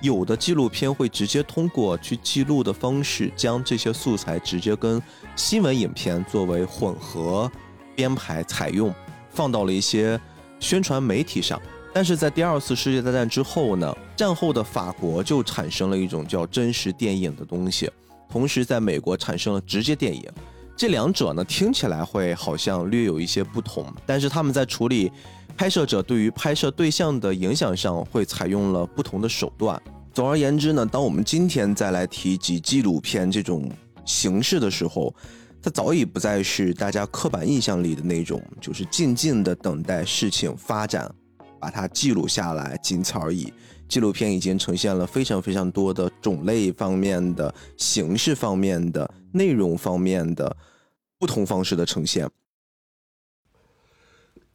[0.00, 5.02] 有的纪录片会直接通过去记录的方式，将这些素材直接跟
[5.34, 7.50] 新闻影片作为混合
[7.96, 8.94] 编排采用，
[9.30, 10.20] 放到了一些
[10.60, 11.60] 宣传媒体上。
[11.92, 17.90] 但是在第二次世界大战之后呢，战后的法国就产生了一种叫真实电影的东西，
[18.28, 20.22] 同时在美国产生了直接电影。
[20.76, 25.10] 这两者呢，听起来会好像略有一些不同，但是他们在处理
[25.58, 29.82] 拍摄者对于拍摄对象的影响上，会采用了不同的手段。
[30.14, 33.68] 总而言之呢，当我们今天再来提及纪录片这种
[34.04, 35.12] 形式的时候，
[35.60, 41.12] 它早已不再是大家刻板印象里的那种，就是静静的等待事情发展，
[41.58, 43.52] 把它记录下来，仅此而已。
[43.88, 50.56] 纪录片已经呈现了非常非常多的种类方面的、形式方面的、内容方面的
[51.18, 52.28] 不同方式的呈现。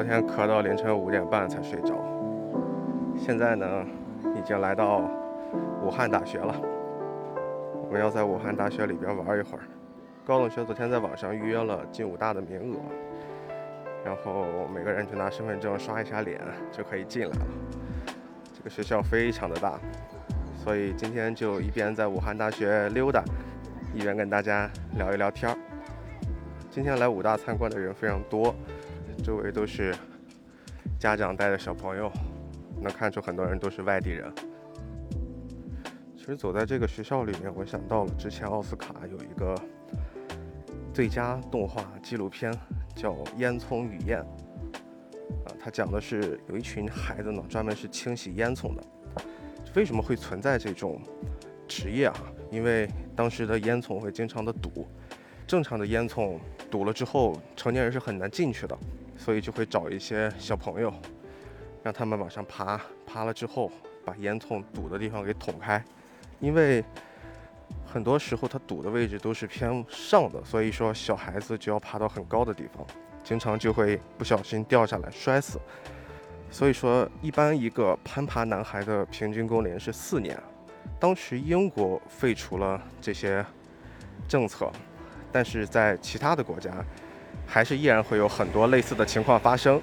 [0.00, 1.94] 昨天咳到凌晨五点半才睡着，
[3.18, 3.84] 现在呢，
[4.34, 5.02] 已经来到
[5.84, 6.56] 武汉大学了。
[7.84, 9.64] 我们要在武汉大学里边玩一会儿。
[10.24, 12.78] 高同学昨天在网上预约了进武大的名额，
[14.02, 16.40] 然后每个人就拿身份证刷一下脸
[16.72, 17.46] 就可以进来了。
[18.56, 19.78] 这个学校非常的大，
[20.56, 23.22] 所以今天就一边在武汉大学溜达，
[23.92, 25.58] 一边跟大家聊一聊天儿。
[26.70, 28.54] 今天来武大参观的人非常多，
[29.22, 29.94] 周围都是
[30.98, 32.10] 家长带着小朋友，
[32.80, 34.32] 能看出很多人都是外地人。
[36.16, 39.54] 其实走在这个学校里面，我想到了之前奥斯卡有一个
[40.92, 42.52] 最佳动画纪录片，
[42.94, 44.20] 叫《烟囱与燕》。
[45.46, 48.82] 啊，它讲的是有一群孩子呢，专门是清洗烟囱的。
[49.74, 51.00] 为什么会存在这种
[51.68, 52.14] 职业啊？
[52.50, 54.86] 因为当时的烟囱会经常的堵，
[55.46, 56.38] 正常的烟囱
[56.70, 58.76] 堵了之后，成年人是很难进去的，
[59.20, 60.90] 所以就会找一些小朋友，
[61.82, 63.70] 让他们往上爬，爬了之后
[64.02, 65.84] 把烟囱堵的地方给捅开，
[66.40, 66.82] 因为
[67.84, 72.86] 很多时候它堵的位置都是偏上的，所以说小孩子就要爬到很高的地方，
[73.22, 75.60] 经常就会不小心掉下来摔死。
[76.50, 80.36] 所以说，一般一个攀爬男孩的平均工龄是四年。
[80.98, 83.44] 当时英国废除了这些
[84.26, 84.72] 政策，
[85.30, 86.72] 但是在其他的国家，
[87.50, 89.82] 还是依然会有很多类似的情况发生。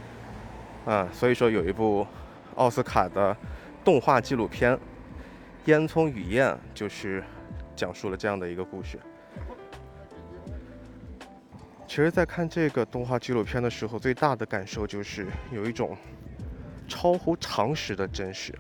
[0.86, 2.08] 啊，所以说有一部
[2.56, 3.36] 奥斯卡的
[3.84, 4.74] 动画纪录片
[5.66, 7.22] 《烟囱雨燕》，就是
[7.76, 8.98] 讲述了这样的一个故事。
[11.86, 15.98] 其实，在看这个动画纪录片的时候，最大的感受就是有一种。
[16.90, 18.56] 超乎常识的真实，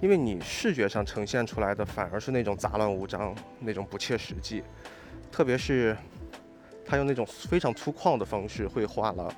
[0.00, 4.62] 因为你视觉上呈现出来的反而是那种杂乱无章、那种不切实际，
[5.28, 5.96] 特别是
[6.88, 9.30] 他用那种非常粗犷的方式绘画了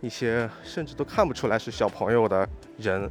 [0.00, 3.08] 一些甚至都看不出来是小朋友的人，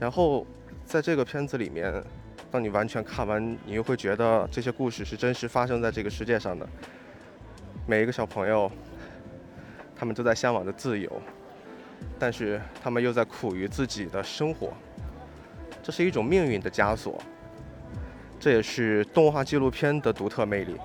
[0.00, 0.46] 然后
[0.86, 2.02] 在这个片子里面，
[2.50, 6.66] 当你完全看完，你又会觉得这些故事是真实发生在这个世界上的，
[7.86, 8.70] 每一个小朋友，
[9.94, 11.20] 他们都在向往着自由。
[12.18, 14.72] 但是他们又在苦于自己的生活，
[15.82, 17.20] 这是一种命运的枷锁。
[18.38, 20.76] 这也是动画纪录片的独特魅力。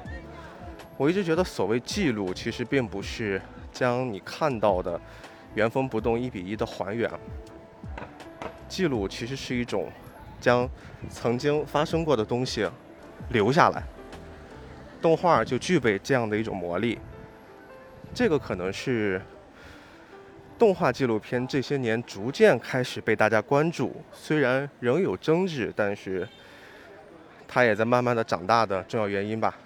[0.97, 4.99] 我一直觉得，所谓记录，其实并不是将你看到的
[5.55, 7.09] 原封不动一比一的还原。
[8.67, 9.89] 记录其实是一种
[10.39, 10.69] 将
[11.09, 12.69] 曾经发生过的东西
[13.29, 13.83] 留下来。
[15.01, 16.99] 动画就具备这样的一种魔力。
[18.13, 19.21] 这个可能是。
[20.59, 26.27] 动画纪录片这些年逐渐开始被大家关注，虽然仍有争执，但是
[27.47, 29.57] 它也在慢慢的长大的重要原因吧。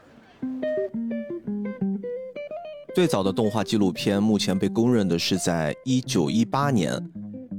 [2.96, 6.98] 最早的动画纪录片目前被公认的是在一九一八年，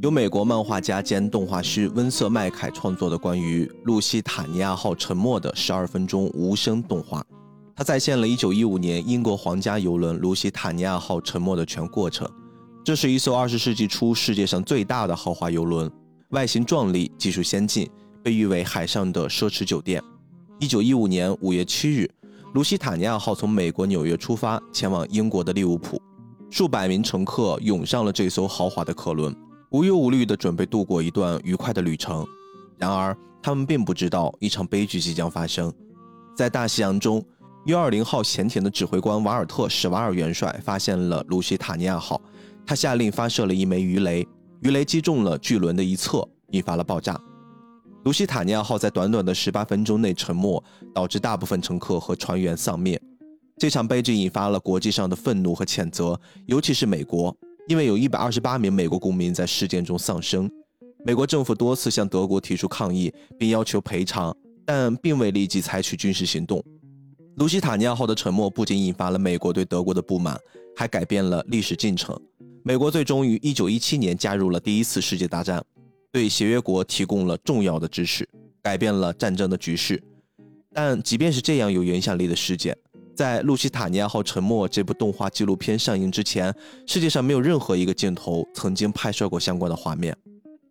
[0.01, 7.23] 由美国漫画家兼动画师温瑟麦凯创作的关于露西塔尼亚号沉没的十二分钟无声动画，
[7.75, 12.27] 它再现了一九一五年英国皇家游轮露西塔尼亚号沉没的全过程。
[12.83, 15.91] 这是一艘二十世纪初世界上最大的豪华游轮，
[16.31, 17.87] 外形壮丽，技术先进，
[18.25, 20.03] 被誉为海上的奢侈酒店。
[20.59, 22.11] 一九一五年五月七日，
[22.57, 26.01] 卢西塔尼亚号从美国纽约出发，前往英国的利物浦。
[26.51, 29.37] 数百名乘客涌上了这艘豪华的客轮，
[29.73, 32.27] 无忧无虑地准备度过一段愉快的旅程。
[32.79, 35.71] 然而，他们并不知道一场悲剧即将发生。
[36.35, 37.23] 在大西洋中
[37.67, 42.19] ，U 二零号潜艇的指挥官瓦尔特·史瓦尔元帅发现了卢西塔尼亚号。
[42.65, 44.27] 他下令发射了一枚鱼雷，
[44.63, 47.21] 鱼雷击中了巨轮的一侧，引发了爆炸。
[48.07, 50.63] 卢西塔尼亚号在短短的十八分钟内沉没，
[50.95, 52.97] 导致大部分乘客和船员丧命。
[53.59, 57.37] 这场悲剧引发了国际上的愤怒和谴责，尤其是美国，
[57.67, 60.49] 因为有一百二十八名美国公民在事件中丧生。
[61.05, 64.33] 美国政府多次向德国提出抗议，并要求赔偿，
[64.65, 66.63] 但并未立即采取军事行动。
[67.39, 70.39] 卢西塔尼亚号的沉没不仅引发了美国对德国的不满，
[70.77, 72.17] 还改变了历史进程。
[72.63, 75.61] 美国最终于1917年加入了第一次世界大战，
[76.17, 78.27] 对协约国提供了重要的支持，
[78.63, 80.03] 改变了战争的局势。
[80.73, 82.75] 但即便是这样有影响力的事件，
[83.15, 86.51] 在《路西塔尼亚号沉没》这部动画纪录片上映之前，
[86.87, 90.17] 世界上没有任何一个镜头曾经拍摄过相关的画面。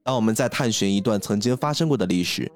[0.04, 2.52] 当我们在探寻一段曾经发生过的历史，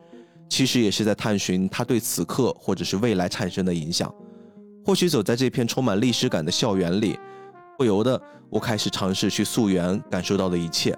[0.49, 4.11] 其实也是在探寻它对此刻或者是未来产生的影响。
[4.83, 7.19] 或许走在这片充满历史感的校园里。
[7.77, 8.19] 不由得，
[8.49, 10.97] 我开始尝试去溯源感受到的一切。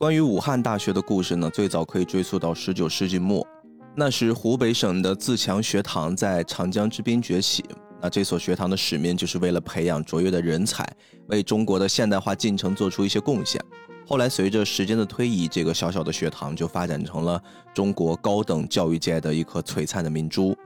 [0.00, 3.46] 关于武汉大学的故事呢，最早可以追溯到十九世纪末。
[3.94, 7.62] 那时，湖北省的自强学堂在长江之滨崛起。
[8.00, 10.90] 那这所学堂的使命就是为了培养卓越的人才，
[11.26, 13.62] 为中国的现代化进程做出一些贡献。
[14.06, 17.38] 后来，随着时间的推移，这个小小的学堂就发展成了
[17.74, 20.56] 中国高等教育界的一颗璀璨的明珠。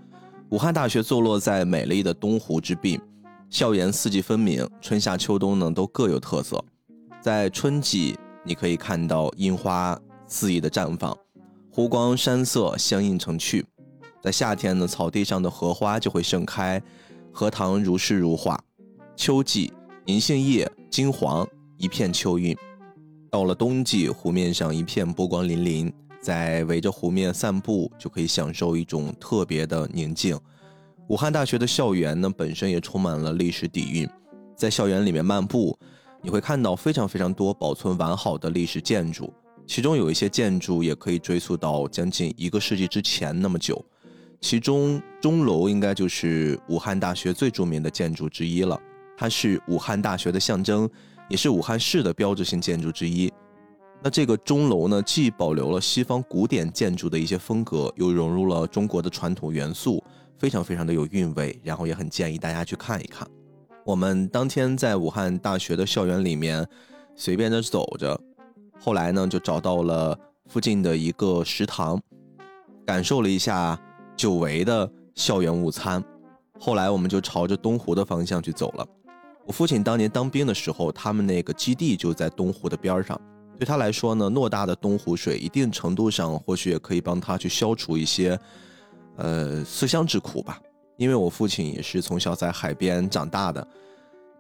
[0.51, 3.01] 武汉大学坐落在美丽的东湖之滨。
[3.51, 6.65] 校园四季分明，春夏秋冬呢都各有特色。
[7.21, 11.17] 在春季，你可以看到樱花肆意的绽放，
[11.71, 13.65] 湖光山色相映成趣。
[14.23, 16.81] 在夏天呢，草地上的荷花就会盛开，
[17.33, 18.63] 荷塘如诗如画。
[19.17, 19.73] 秋季，
[20.07, 21.47] 银杏叶金黄，
[21.79, 22.57] 一片秋韵。
[23.31, 30.39] 到了冬季，湖面上一片波光粼粼，在围着湖面散步，就可以享受一种特别的宁静。
[31.09, 34.09] 武汉大学的校园呢，本身也充满了历史底蕴。
[34.57, 35.79] 在校园里面漫步，
[36.25, 39.31] 你会看到非常非常多保存完好的历史建筑，
[39.67, 43.85] 其中有一些建筑也可以追溯到将近一个世纪之前那么久。
[44.41, 48.81] 其中钟楼应该就是武汉大学最著名的建筑之一了。
[49.19, 50.89] 它是武汉大学的象征，
[51.29, 53.31] 也是武汉市的标志性建筑之一。
[54.03, 60.03] 那这个钟楼呢，既保留了西方古典建筑的一些风格，又融入了中国的传统元素，
[60.39, 61.61] 非常非常的有韵味。
[61.63, 63.29] 然后也很建议大家去看一看。
[63.85, 66.67] 我们当天在武汉大学的校园里面
[67.15, 68.19] 随便的走着，
[68.81, 72.01] 后来呢就找到了附近的一个食堂，
[72.87, 73.79] 感受了一下
[74.17, 76.03] 久违的校园午餐。
[76.59, 78.87] 后来我们就朝着东湖的方向去走了。
[79.45, 83.21] 我父亲当年当兵的时候，他们那个基地就在东湖的边上。
[83.59, 88.39] 对他来说呢，偌大的东湖水，一定程度上或许也可以帮他去消除一些，
[89.17, 90.59] 呃，思乡之苦吧。
[90.97, 93.67] 因为我父亲也是从小在海边长大的，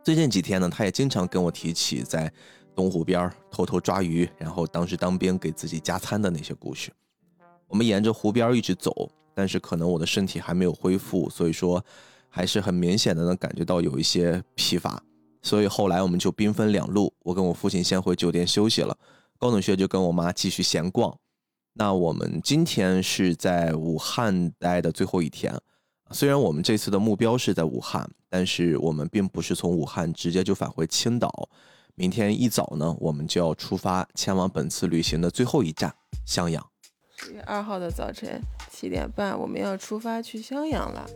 [0.02, 2.32] 最近几天呢，他也经常跟我提起在
[2.74, 6.92] 东湖边偷偷抓鱼，然后当时当兵给自己加餐的那些故事。
[7.66, 11.84] 我们沿着湖边一直走，但是可能我的身体还没有恢复，所以说
[12.28, 15.02] 还是很明显的能感觉到有一些疲乏。
[15.42, 18.96] 所以后来我们就兵分两路，我跟我父亲先回酒店休息了，
[19.38, 21.16] 高冷学就跟我妈继续闲逛。
[21.74, 25.52] 那我们今天是在武汉待的最后一天，
[26.10, 31.48] 虽然我们这次的目标是在武汉，但是我们并不是从武汉直接就返回青岛。
[31.96, 35.94] 明天一早呢，我们就要出发前往本次旅行的最后一站
[36.26, 36.64] 襄阳。
[37.16, 38.40] 十月二号的早晨
[38.70, 41.08] 七点半，我们要出发去襄阳了。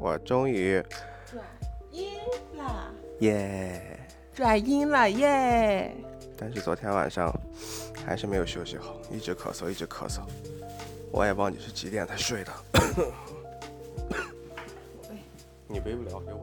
[0.00, 0.82] 我终于
[1.24, 1.44] 转
[1.90, 2.10] 阴
[2.56, 2.92] 了！
[3.20, 3.98] 耶！
[4.34, 5.94] 转阴了耶！
[6.36, 7.32] 但是昨天晚上
[8.04, 10.20] 还是没有休息好，一直咳嗽，一直咳嗽。
[11.12, 12.52] 我也忘记是几点才睡的。
[15.72, 16.40] 你背不了，给我。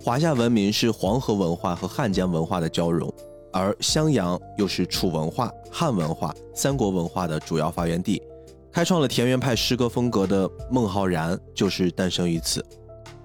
[0.00, 3.12] 华夏文明是黄河文化和汉江文化的交融，
[3.52, 8.22] 而襄阳又是楚文化、汉文化、三国文化的主要发源地。
[8.70, 12.64] 开创了田园派诗歌风格的孟浩然就是诞生于此。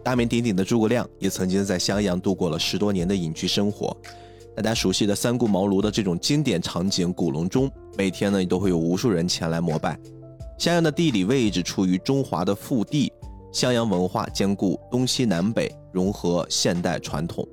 [0.04, 3.95] 大名鼎鼎的诸葛亮也曾经在襄阳度过了十多年的隐居生活。
[4.56, 9.98] 大家熟悉的三顾茅庐的这种经典场景，古隆中每天呢都会有无数人前来膜拜。
[10.58, 13.12] 襄阳的地理位置处于中华的腹地，
[13.52, 17.48] 襄阳文化兼顾东西南北，融合现代传统。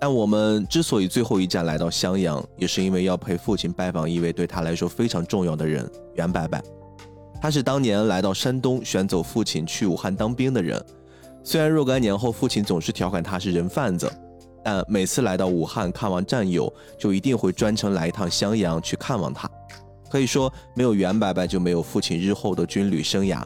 [0.00, 6.60] 但我们之所以最后一站来到襄阳，也是因为要陪父亲拜访一位对他来说非常重要的人——袁伯伯。
[7.40, 10.82] 他是当年来到山东选走父亲去武汉当兵的人。
[11.42, 14.10] 虽然若干年后父亲总是调侃他是人贩子，
[14.62, 19.50] 但每次来到武汉看望战友，就一定会专程来一趟襄阳去看望他。
[20.10, 23.42] 可以说，没有袁伯伯就没有父亲日后的军旅生涯。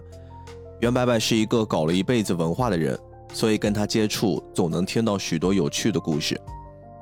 [0.81, 2.99] 袁伯伯是一个搞了一辈子文化的人，
[3.33, 6.41] 所以跟他接触总能听到许多有趣的故事。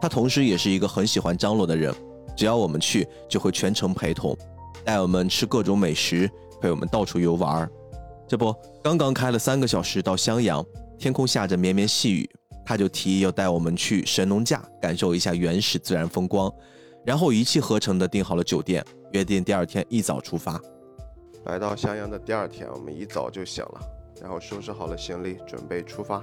[0.00, 1.94] 他同时也是一个很喜欢张罗的人，
[2.36, 4.36] 只要我们去，就会全程陪同，
[4.84, 6.30] 带我们吃各种美食。
[6.58, 7.68] 陪我们到处游玩
[8.26, 10.64] 这不刚刚开了三个小时到襄阳，
[10.98, 12.30] 天空下着绵绵细雨，
[12.64, 16.50] 他就提议要带我们去神农架感受一下原始自然风光，
[17.04, 20.58] 然后一气呵成的订好了酒店，约定第二天一早出发。
[21.46, 23.80] 来到襄阳的第二天，我们一早就醒了，
[24.20, 26.20] 然后收拾好了行李，准备出发，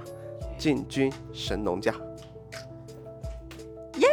[0.58, 1.94] 进军神农架。
[3.94, 4.08] 耶！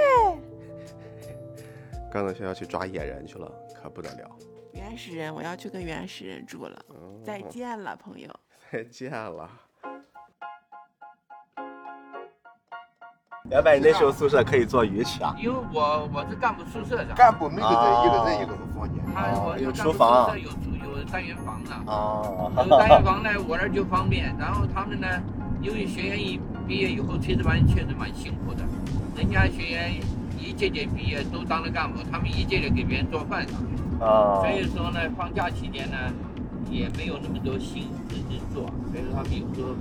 [2.09, 3.51] 刚才学要去抓野人去了，
[3.81, 4.29] 可不得了。
[4.71, 6.81] 原始人，我要去跟原始人住了。
[7.25, 8.29] 再见了，朋友。
[8.71, 9.49] 再见了。
[13.49, 15.35] 原本那时候宿舍可以做鱼吃啊。
[15.37, 17.13] 因为我我是干部宿舍的。
[17.13, 19.03] 干部每个人一个人一个房间。
[19.13, 20.39] 他有厨房。
[20.39, 20.49] 有
[21.01, 21.71] 有单元房呢。
[21.91, 22.21] 啊。
[22.63, 24.33] 有单元房呢，我那就方便。
[24.37, 25.07] 然后他们呢，
[25.61, 28.63] 因为学员一毕业以后，炊事班确实蛮辛苦的。
[29.17, 29.91] 人家学员
[30.37, 33.45] 一届届毕业都当了干部，他们一届届给别人做饭。
[33.99, 35.97] 所以说呢，放假期间呢，
[36.69, 38.69] 也没有那么多心思去做。
[38.91, 39.75] 所以说他们有时候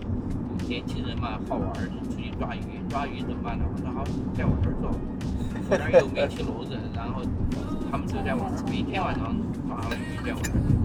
[0.66, 2.60] 年轻人嘛，好玩就出去抓鱼。
[2.88, 3.64] 抓鱼怎么办呢？
[3.70, 4.04] 我说好，
[4.34, 4.90] 在我这儿做。
[5.70, 7.22] 我这儿有煤气炉子，然后
[7.90, 9.34] 他们就在我这儿，每天晚上
[9.68, 10.79] 抓了鱼在我这儿。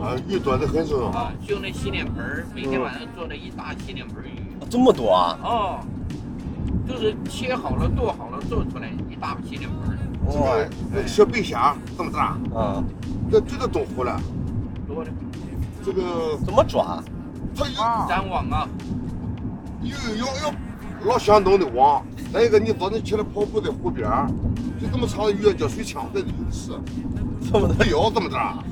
[0.00, 4.56] 啊，鱼多的很是啊，就那洗脸盆儿，每天晚上做了一大洗脸盆鱼。
[4.70, 5.38] 这么多啊？
[5.42, 5.80] 哦，
[6.88, 9.98] 就是切好了、剁好了、做出来一大洗脸盆儿。
[10.32, 12.82] 哇，那个小白虾这么大，啊，
[13.30, 14.18] 这这个多活了，
[14.88, 15.10] 多的，
[15.84, 17.02] 这个怎么抓？
[17.54, 18.68] 它有粘网啊，
[19.82, 24.08] 有有有老相当的网，再一个你早晨起来跑步在湖边
[24.80, 26.72] 就这么长的鱼叫水枪在这里吃，
[27.52, 28.62] 这么大腰这么大，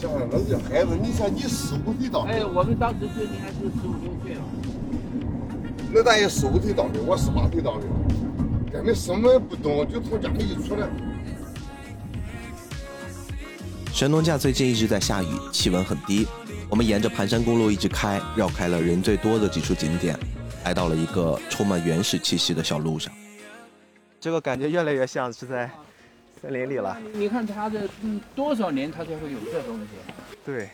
[0.00, 4.42] 像那这孩子，你像你十五岁到，哎，我们当时最近还是十五六岁了，
[5.92, 7.86] 那咱也十五岁到的，我十八岁到的。
[8.72, 10.88] 根本什么也不懂，就从家里一出来。
[13.92, 16.26] 神农架最近一直在下雨，气温很低。
[16.68, 20.18] 我们沿着盘山公路一直开，绕开了人最多的几处景点。
[20.64, 23.12] 来到了一个充满原始气息的小路上。
[24.18, 25.70] 这个感觉越来越像是在
[26.44, 26.94] 森林里了。
[27.14, 29.86] 你看它这嗯多少年它才会有这东西？
[30.44, 30.68] 对，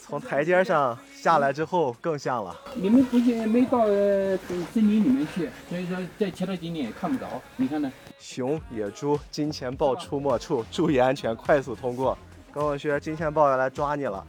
[0.00, 2.56] 从台阶上下来之后更像了。
[2.76, 4.38] 你们不是没到呃
[4.72, 7.26] 森林里面去，所以说在其他景点也看不着。
[7.56, 7.90] 你看呢？
[8.20, 12.16] 熊、野猪、金钱豹出没处，注意安全，快速通过。
[12.52, 14.24] 跟我学，金钱豹要来抓你了。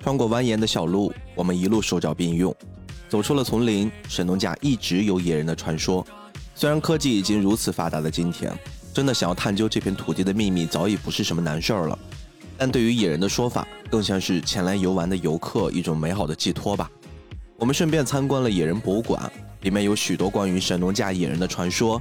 [0.00, 2.54] 穿过蜿蜒的小路，我们一路手脚并用，
[3.08, 3.90] 走出了丛林。
[4.08, 6.06] 神农架一直有野人的传说，
[6.54, 8.52] 虽然科技已经如此发达的今天，
[8.92, 11.98] 真的想要探究这片土地的秘密早已不是什么难事儿了。
[12.56, 16.88] 但对于野人的说法，更像是前来游玩的游客一种美好的寄托吧。
[17.58, 19.30] 我们顺便参观了野人博物馆，
[19.62, 22.00] 里面有许多关于神农架野人的传说。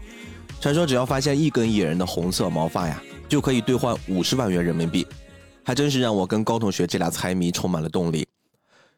[0.62, 5.06] 传说只要发现一根野人的红色毛发呀，就可以兑换五十万元人民币。
[5.64, 8.28] 还真是让我跟高同学这俩财迷充满了动力。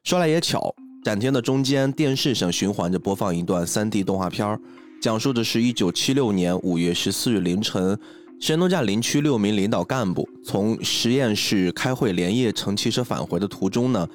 [0.03, 4.59] 说来也巧，展厅的中间电视上循环着播放一段 3D 动画片儿，
[5.05, 7.95] 讲述的是一九七六年五月十四日凌晨，
[8.39, 14.09] 神农架林区六名领导干部从实验室开会连夜乘汽车返回的途中呢，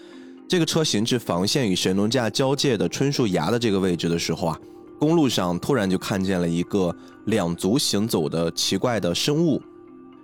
[0.49, 4.59] 这个车行至防线与神农架交界的春树崖的这个位置的时候啊，
[4.99, 6.93] 公路上突然就看见了一个
[7.27, 9.63] 两足行走的奇怪的生物，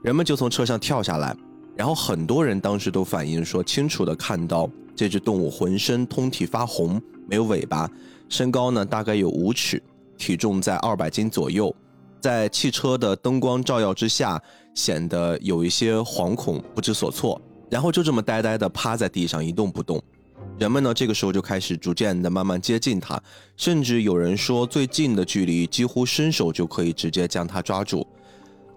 [0.03, 1.33] 人们就从车上跳下来。
[1.77, 7.89] 然后很多人当时都反映说，清楚的看到这只动物浑身通体发红，没有尾巴，
[8.29, 9.81] 身高呢大概有五尺，
[10.17, 11.75] 体重在二百斤左右，
[12.21, 14.41] 在汽车的灯光照耀之下，
[14.75, 17.41] 显得有一些惶恐不知所措。
[17.69, 20.01] 然后就这么呆呆的趴在地上一动不动。
[20.59, 23.21] 人们呢这个时候就开始逐渐的慢慢接近它，
[23.57, 28.07] 甚至有人说最近的距离几乎伸手就可以直接将它抓住。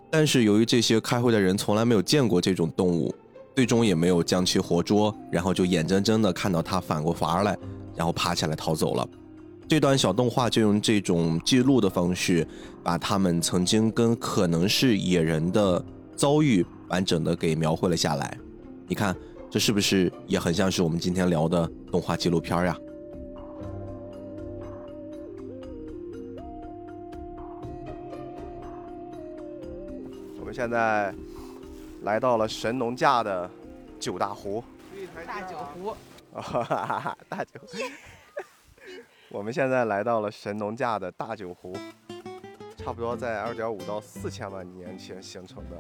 [0.10, 3.14] 但是由于这些开会的人从来没有见过这种动物，
[3.56, 7.56] 最终也没有将其活捉，然后就眼睁睁的看到它反过伐来，
[7.96, 9.08] 然后爬起来逃走了。
[9.70, 12.46] 这段小动画就用这种记录的方式，
[12.82, 18.36] 把他们曾经跟可能是野人的遭遇完整的给描绘了下来。
[18.88, 19.16] 你看，
[19.48, 22.76] 这是不是也很像是我们今天聊的动画纪录片呀？
[30.40, 31.14] 我们现在
[32.02, 33.48] 来到了神农架的
[34.00, 34.64] 九大湖。
[35.28, 35.96] 大九湖。
[36.34, 37.60] 啊， 大九。
[39.32, 41.72] 我们现在来到了神农架的大九湖，
[42.76, 45.80] 差不多在二点五到四千万年前形成的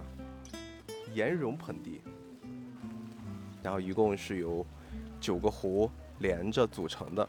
[1.15, 1.99] 岩溶盆地。
[3.63, 4.63] 然后一共是由
[5.19, 5.89] 九个湖
[6.19, 7.27] 连着组成的，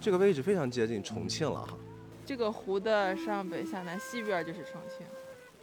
[0.00, 1.76] 这个位置非常接近重庆了哈。
[2.24, 5.06] 这个湖的上北下南西边就是重庆。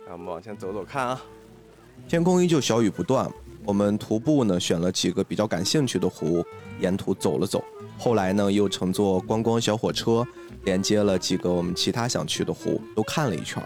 [0.05, 1.21] 让我们往前走走看啊，
[2.07, 3.27] 天空依旧小雨不断。
[3.63, 6.43] 我们徒步呢，选了几个比较感兴趣的湖，
[6.79, 7.63] 沿途走了走。
[7.97, 10.25] 后来呢，又乘坐观光小火车，
[10.63, 13.61] 连接了几个我们其他想去的湖，都看了一圈。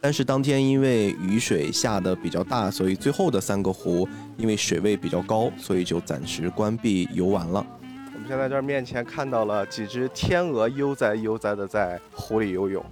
[0.00, 4.08] 但是当天因为雨水下的比较大，所以最后的三个湖
[4.38, 7.66] 因为水位比较高，所以就暂时关闭游玩了。
[8.14, 12.84] 我们现在这面前看到了几只天鹅悠哉悠哉的在湖里游泳。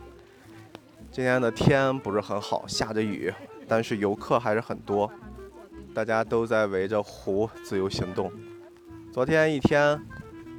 [1.10, 3.32] 今天的天不是很好，下着雨，
[3.66, 5.10] 但是游客还是很多，
[5.94, 8.32] 大家都在围着湖自由行动。
[9.12, 10.04] 昨天一天，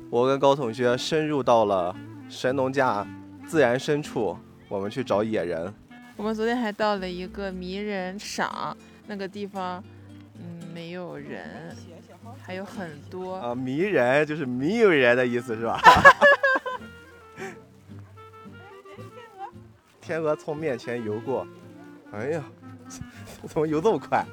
[0.09, 1.93] 我跟高同学深入到了
[2.29, 3.05] 神农架
[3.45, 4.37] 自然深处，
[4.69, 5.73] 我们去找野人。
[6.15, 8.75] 我们昨天还到了一个迷人赏，
[9.07, 9.83] 那个地方，
[10.39, 11.75] 嗯，没有人，
[12.41, 15.77] 还有很多啊，迷人就是没有人的意思是吧？
[19.99, 21.45] 天鹅从面前游过，
[22.13, 22.43] 哎呀，
[23.45, 24.23] 怎么游这么快？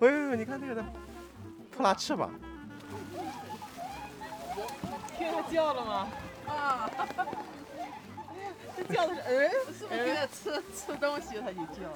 [0.00, 0.84] 哎呦，你看那个的
[1.70, 2.30] 扑拉翅膀。
[5.16, 6.08] 听它叫了吗？
[6.46, 6.88] 啊！
[8.76, 11.90] 这叫的是哎，是不是给它吃吃东西它就叫是吧？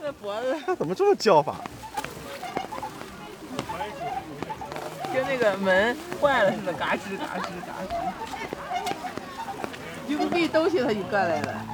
[0.00, 0.56] 它脖子。
[0.64, 1.56] 它怎么这么叫法？
[5.12, 7.92] 跟那个门坏了似的，嘎吱嘎吱嘎吱。
[10.08, 11.69] 就不喂东西，它就过来了。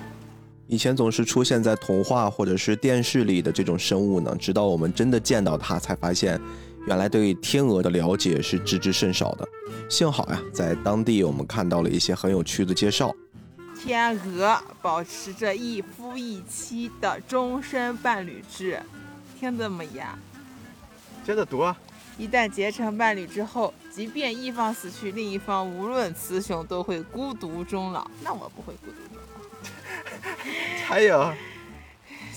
[0.69, 6.41] 以前总是出现在童话或者是电视里的这种生物呢，直到我们真的见到它，才发现
[6.89, 9.47] 原来对天鹅的了解是知之甚少的。
[9.89, 13.15] 幸好呀，在当地我们看到了一些很有趣的介绍。
[13.81, 18.81] 天鹅保持着一夫一妻的终身伴侣制，
[19.39, 20.19] 听怎么呀？
[21.25, 21.77] 接着读啊。
[22.19, 28.11] 一旦结成伴侣之后，即便一方死去，另一方无论雌雄都会孤独终老。
[28.25, 29.16] 那我不会孤独终老。
[30.87, 31.33] 还有，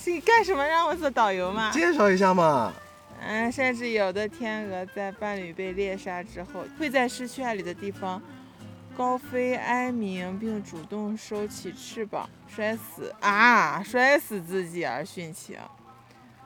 [0.05, 1.71] 你干什么让我做导游嘛？
[1.71, 2.73] 介绍一下嘛。
[3.21, 8.21] 嗯，嗯，甚至有的天鹅在伴侣被猎杀之后，会在失去爱侣的地方
[8.97, 15.57] 高飞哀鸣，并主动收起翅膀，摔死啊，摔死自己而殉情。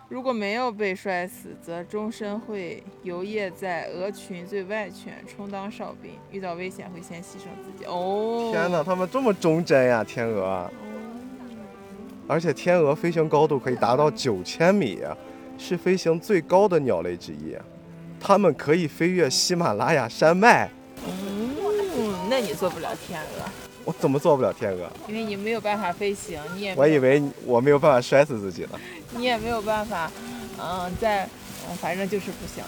[0.10, 6.12] 如果没有被摔死，则终身会游曳在鹅群最外圈，充当哨兵。
[6.30, 7.86] 遇到危险会先牺牲自己。
[7.86, 10.70] 哦，天哪，他们这么忠贞呀，天鹅！
[12.28, 15.00] 而且天鹅飞行高度可以达到九千米，
[15.58, 17.56] 是飞行最高的鸟类之一。
[18.20, 20.70] 它们可以飞越喜马拉雅山脉。
[21.06, 21.52] 嗯，
[22.30, 23.50] 那你做不了天鹅。
[23.86, 24.90] 我怎么做不了天鹅？
[25.10, 28.80] 因为你没有办法飞行，你也我以为我没有办法摔死自己呢。
[29.12, 30.10] 你也没有办法，
[30.58, 31.26] 嗯，在，
[31.68, 32.64] 嗯，反正就是不行。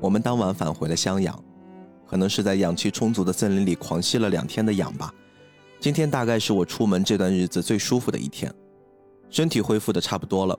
[0.00, 1.44] 我们当晚返回了襄阳，
[2.06, 5.12] 可能是在氧气充足的森林里狂吸了两天的氧吧。
[5.80, 8.52] 今天大概是我出门这段日子最舒服的一天，
[9.28, 10.58] 身体恢复的差不多了。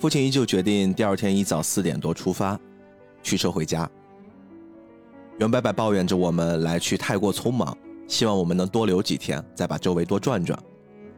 [0.00, 2.58] 父亲依旧决定第二天一早四点多出发，
[3.22, 3.88] 驱车回家。
[5.38, 7.76] 袁伯伯抱怨着我们来去太过匆忙，
[8.08, 10.58] 希望我们能多留几天，再把周围多转转。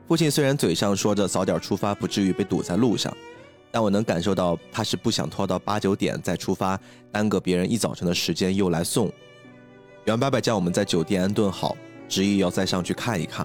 [0.07, 3.14] 父亲虽然嘴上说着早点出发，不至于被堵在路上，
[3.70, 6.79] 但我能感受到他是不想拖到八九点再出发，
[7.11, 9.11] 耽搁别人一早晨的时间又来送。
[10.07, 11.76] 袁伯伯叫我们在酒店安顿好，
[12.09, 13.44] 执意要再上去看一看，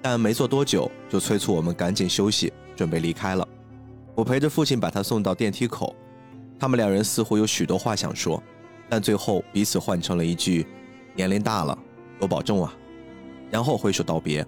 [0.00, 3.46] 但没坐多久就催促我们赶紧休息，准备离开了。
[4.14, 5.96] 我陪着父亲把他送到电梯口，
[6.60, 8.40] 他们两人似乎有许多话想说。
[8.88, 10.64] 但最后彼此换成了一句
[11.16, 11.76] ：“年龄大了，
[12.20, 12.72] 多保重啊。”
[13.50, 14.46] 然后挥手道别。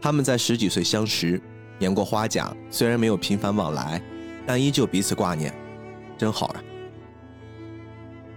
[0.00, 1.42] 他们在十几岁相识，
[1.80, 4.00] 年过花甲，虽然没有频繁往来，
[4.46, 5.52] 但依旧彼此挂念，
[6.16, 6.62] 真好啊。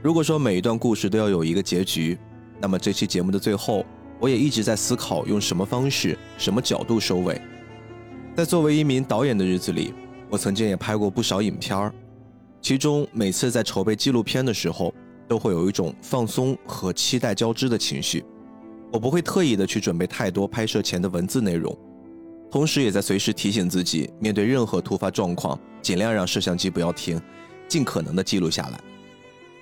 [0.08, 2.18] 如果说每一段故事都要有一个结局，
[2.62, 3.86] 那么这期节目的最后，
[4.22, 7.41] 我也一直在思考用什么方式、什么角度收尾。
[8.34, 9.93] 在作为一名导演的日子里，
[10.30, 11.93] 我曾经也拍过不少影片儿。
[12.62, 14.93] 其中每次在筹备纪录片的时候，
[15.28, 18.24] 都会有一种放松和期待交织的情绪。
[18.93, 21.78] 我不会特意的去准备太多拍摄前的文字内容，
[22.49, 27.22] 同时也在随时提醒自己，面对任何突发状况，尽量让摄像机不要停，
[27.68, 28.80] 尽可能的记录下来。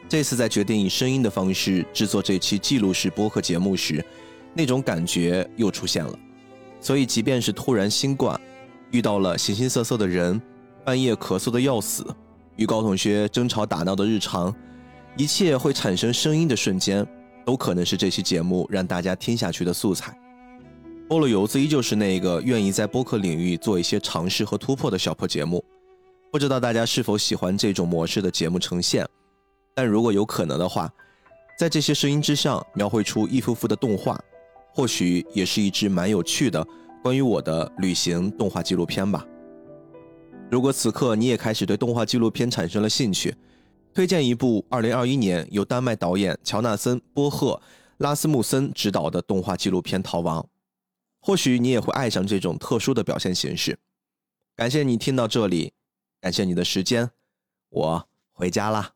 [0.08, 4.04] 这次在决定以声音的方式制作这期记录式播客节目时，
[4.54, 6.18] 那种感觉又出现了。
[6.80, 8.40] 所以，即便是突然新冠，
[8.92, 10.40] 遇到了形形色色的人，
[10.84, 12.06] 半夜咳嗽的要死。
[12.56, 14.56] 与高同学争吵打闹的日常，
[15.18, 17.06] 一切会产生声音的瞬间，
[17.44, 20.18] 都可能是这期节目让大家听下去的素材。
[21.10, 25.64] 菠萝油子依旧是那个愿意在播客领域做一些尝试和突破的小破节目。
[26.32, 29.06] 不知道大家是否喜欢这种模式的节目呈现？
[29.76, 30.92] 但如果有可能的话，
[31.60, 34.20] 在这些声音之上描绘出一幅幅的动画，
[34.74, 36.66] 或许也是一支蛮有趣的
[37.04, 39.26] 关于我的旅行动画纪录片吧。
[40.50, 43.36] 如果此刻你也开始对动画纪录片产生了兴趣，
[43.94, 47.62] 推荐一部2021年由丹麦导演乔纳森·波赫·
[47.98, 50.42] 拉斯穆森执导的动画纪录片《逃亡》，
[51.20, 53.78] 或许你也会爱上这种特殊的表现形式。
[54.56, 55.74] 感谢你听到这里，
[56.22, 57.12] 感谢你的时间，
[57.70, 58.95] 我回家啦。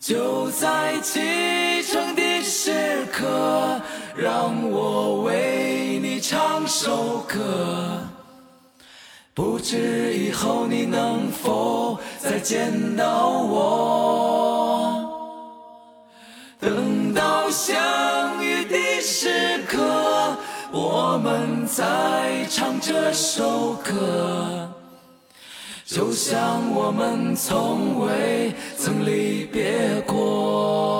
[0.00, 3.78] 就在启程的时刻，
[4.16, 8.00] 让我为你唱首歌。
[9.34, 15.06] 不知以后你能否再见到我？
[16.58, 20.34] 等到相遇的时刻，
[20.72, 24.66] 我们再唱这首歌，
[25.92, 30.99] 就像我们从未曾离别过。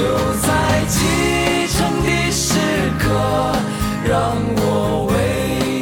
[0.00, 0.06] 就
[0.40, 0.48] 在
[0.88, 0.96] 启
[1.68, 2.56] 程的时
[2.98, 3.04] 刻，
[4.08, 5.12] 让我为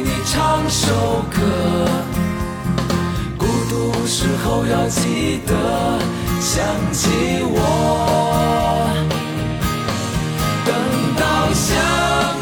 [0.03, 1.39] 你唱首歌。
[3.37, 5.53] 孤独时候要记得
[6.41, 6.51] 想
[6.91, 7.07] 起
[7.43, 7.55] 我。
[10.65, 10.69] 等
[11.15, 11.71] 到相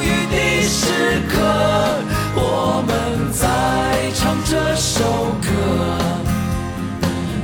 [0.01, 0.36] 遇的
[0.67, 1.38] 时刻，
[2.34, 5.03] 我们再唱这首
[5.43, 5.47] 歌，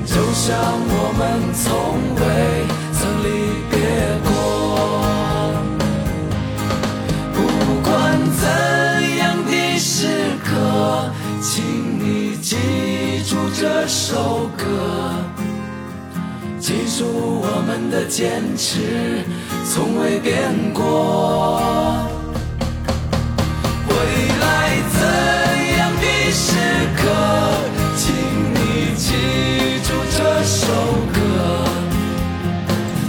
[0.08, 0.58] 就像
[0.90, 1.22] 我们
[1.54, 1.70] 从
[2.18, 2.63] 未
[12.54, 14.64] 记住这首歌，
[16.60, 19.24] 记住我们的坚持
[19.66, 22.06] 从未变过。
[23.90, 23.96] 未
[24.40, 24.44] 来
[24.94, 25.02] 怎
[25.80, 26.54] 样的时
[26.96, 27.02] 刻，
[27.98, 28.14] 请
[28.54, 29.10] 你记
[29.82, 30.62] 住这首
[31.12, 31.18] 歌。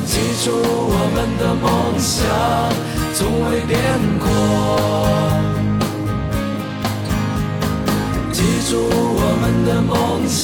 [0.07, 1.69] 记住我们的梦
[1.99, 2.17] 想
[3.13, 3.21] 从
[3.51, 3.77] 未变
[4.19, 4.25] 过，
[8.67, 10.43] 住我们的梦想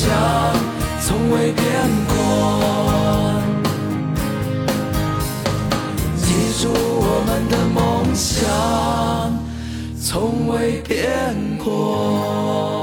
[1.00, 1.64] 从未变
[2.06, 2.12] 过，
[6.18, 6.26] 记
[6.60, 8.28] 住我们的梦想
[9.98, 10.98] 从未变
[11.64, 12.79] 过。